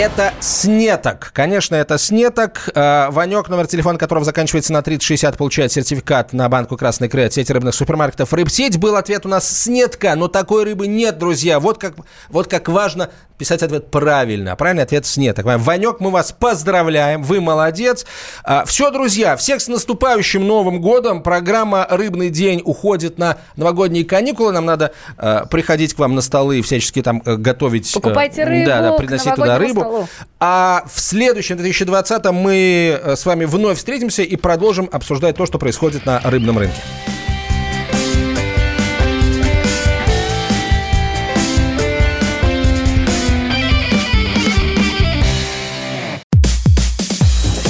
Это 0.00 0.32
снеток. 0.40 1.30
Конечно, 1.34 1.74
это 1.74 1.98
снеток. 1.98 2.70
Э, 2.74 3.08
Ванек, 3.10 3.50
номер 3.50 3.66
телефона 3.66 3.98
которого 3.98 4.24
заканчивается 4.24 4.72
на 4.72 4.80
3060, 4.80 5.36
получает 5.36 5.72
сертификат 5.72 6.32
на 6.32 6.48
банку 6.48 6.78
«Красный 6.78 7.10
край» 7.10 7.26
от 7.26 7.34
сети 7.34 7.52
рыбных 7.52 7.74
супермаркетов 7.74 8.32
«Рыбсеть». 8.32 8.78
Был 8.78 8.96
ответ 8.96 9.26
у 9.26 9.28
нас 9.28 9.46
снетка, 9.46 10.14
но 10.16 10.28
такой 10.28 10.64
рыбы 10.64 10.86
нет, 10.86 11.18
друзья. 11.18 11.60
Вот 11.60 11.76
как, 11.76 11.92
вот 12.30 12.46
как 12.48 12.68
важно 12.70 13.10
писать 13.36 13.62
ответ 13.62 13.90
правильно. 13.90 14.54
Правильный 14.56 14.82
ответ 14.82 15.04
снеток. 15.06 15.44
Ванек, 15.46 16.00
мы 16.00 16.10
вас 16.10 16.32
поздравляем. 16.32 17.22
Вы 17.22 17.40
молодец. 17.40 18.04
А, 18.44 18.64
Все, 18.66 18.90
друзья, 18.90 19.36
всех 19.36 19.60
с 19.62 19.68
наступающим 19.68 20.46
Новым 20.46 20.80
годом. 20.80 21.22
Программа 21.22 21.86
«Рыбный 21.90 22.28
день» 22.30 22.62
уходит 22.64 23.18
на 23.18 23.38
новогодние 23.56 24.04
каникулы. 24.04 24.52
Нам 24.52 24.66
надо 24.66 24.92
э, 25.18 25.44
приходить 25.50 25.94
к 25.94 25.98
вам 25.98 26.14
на 26.14 26.20
столы 26.20 26.58
и 26.58 26.62
всячески 26.62 27.00
там 27.02 27.22
э, 27.24 27.36
готовить. 27.36 27.90
э, 27.90 27.94
Покупайте 27.94 28.44
рыбу 28.44 28.66
Да, 28.66 28.80
да, 28.82 28.92
приносить 28.92 29.34
туда 29.34 29.58
рыбу. 29.58 29.80
столу. 29.80 29.89
А 30.38 30.84
в 30.92 31.00
следующем 31.00 31.56
2020 31.56 32.24
мы 32.32 32.98
э, 33.02 33.16
с 33.16 33.26
вами 33.26 33.44
вновь 33.44 33.78
встретимся 33.78 34.22
и 34.22 34.36
продолжим 34.36 34.88
обсуждать 34.90 35.36
то, 35.36 35.46
что 35.46 35.58
происходит 35.58 36.06
на 36.06 36.20
рыбном 36.20 36.58
рынке. 36.58 36.80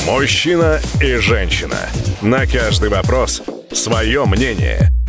Мужчина 0.06 0.80
и 1.00 1.16
женщина. 1.16 1.78
На 2.20 2.46
каждый 2.46 2.90
вопрос 2.90 3.42
свое 3.72 4.26
мнение. 4.26 4.90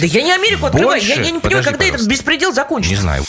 Да 0.00 0.06
я 0.06 0.22
не 0.22 0.32
Америку 0.32 0.66
открываю. 0.66 1.00
Я, 1.02 1.16
я 1.16 1.30
не 1.30 1.40
понимаю, 1.40 1.42
Подожди, 1.42 1.70
когда 1.70 1.84
этот 1.84 2.06
беспредел 2.06 2.52
закончится. 2.52 2.94
Не 2.94 3.00
знаю. 3.00 3.24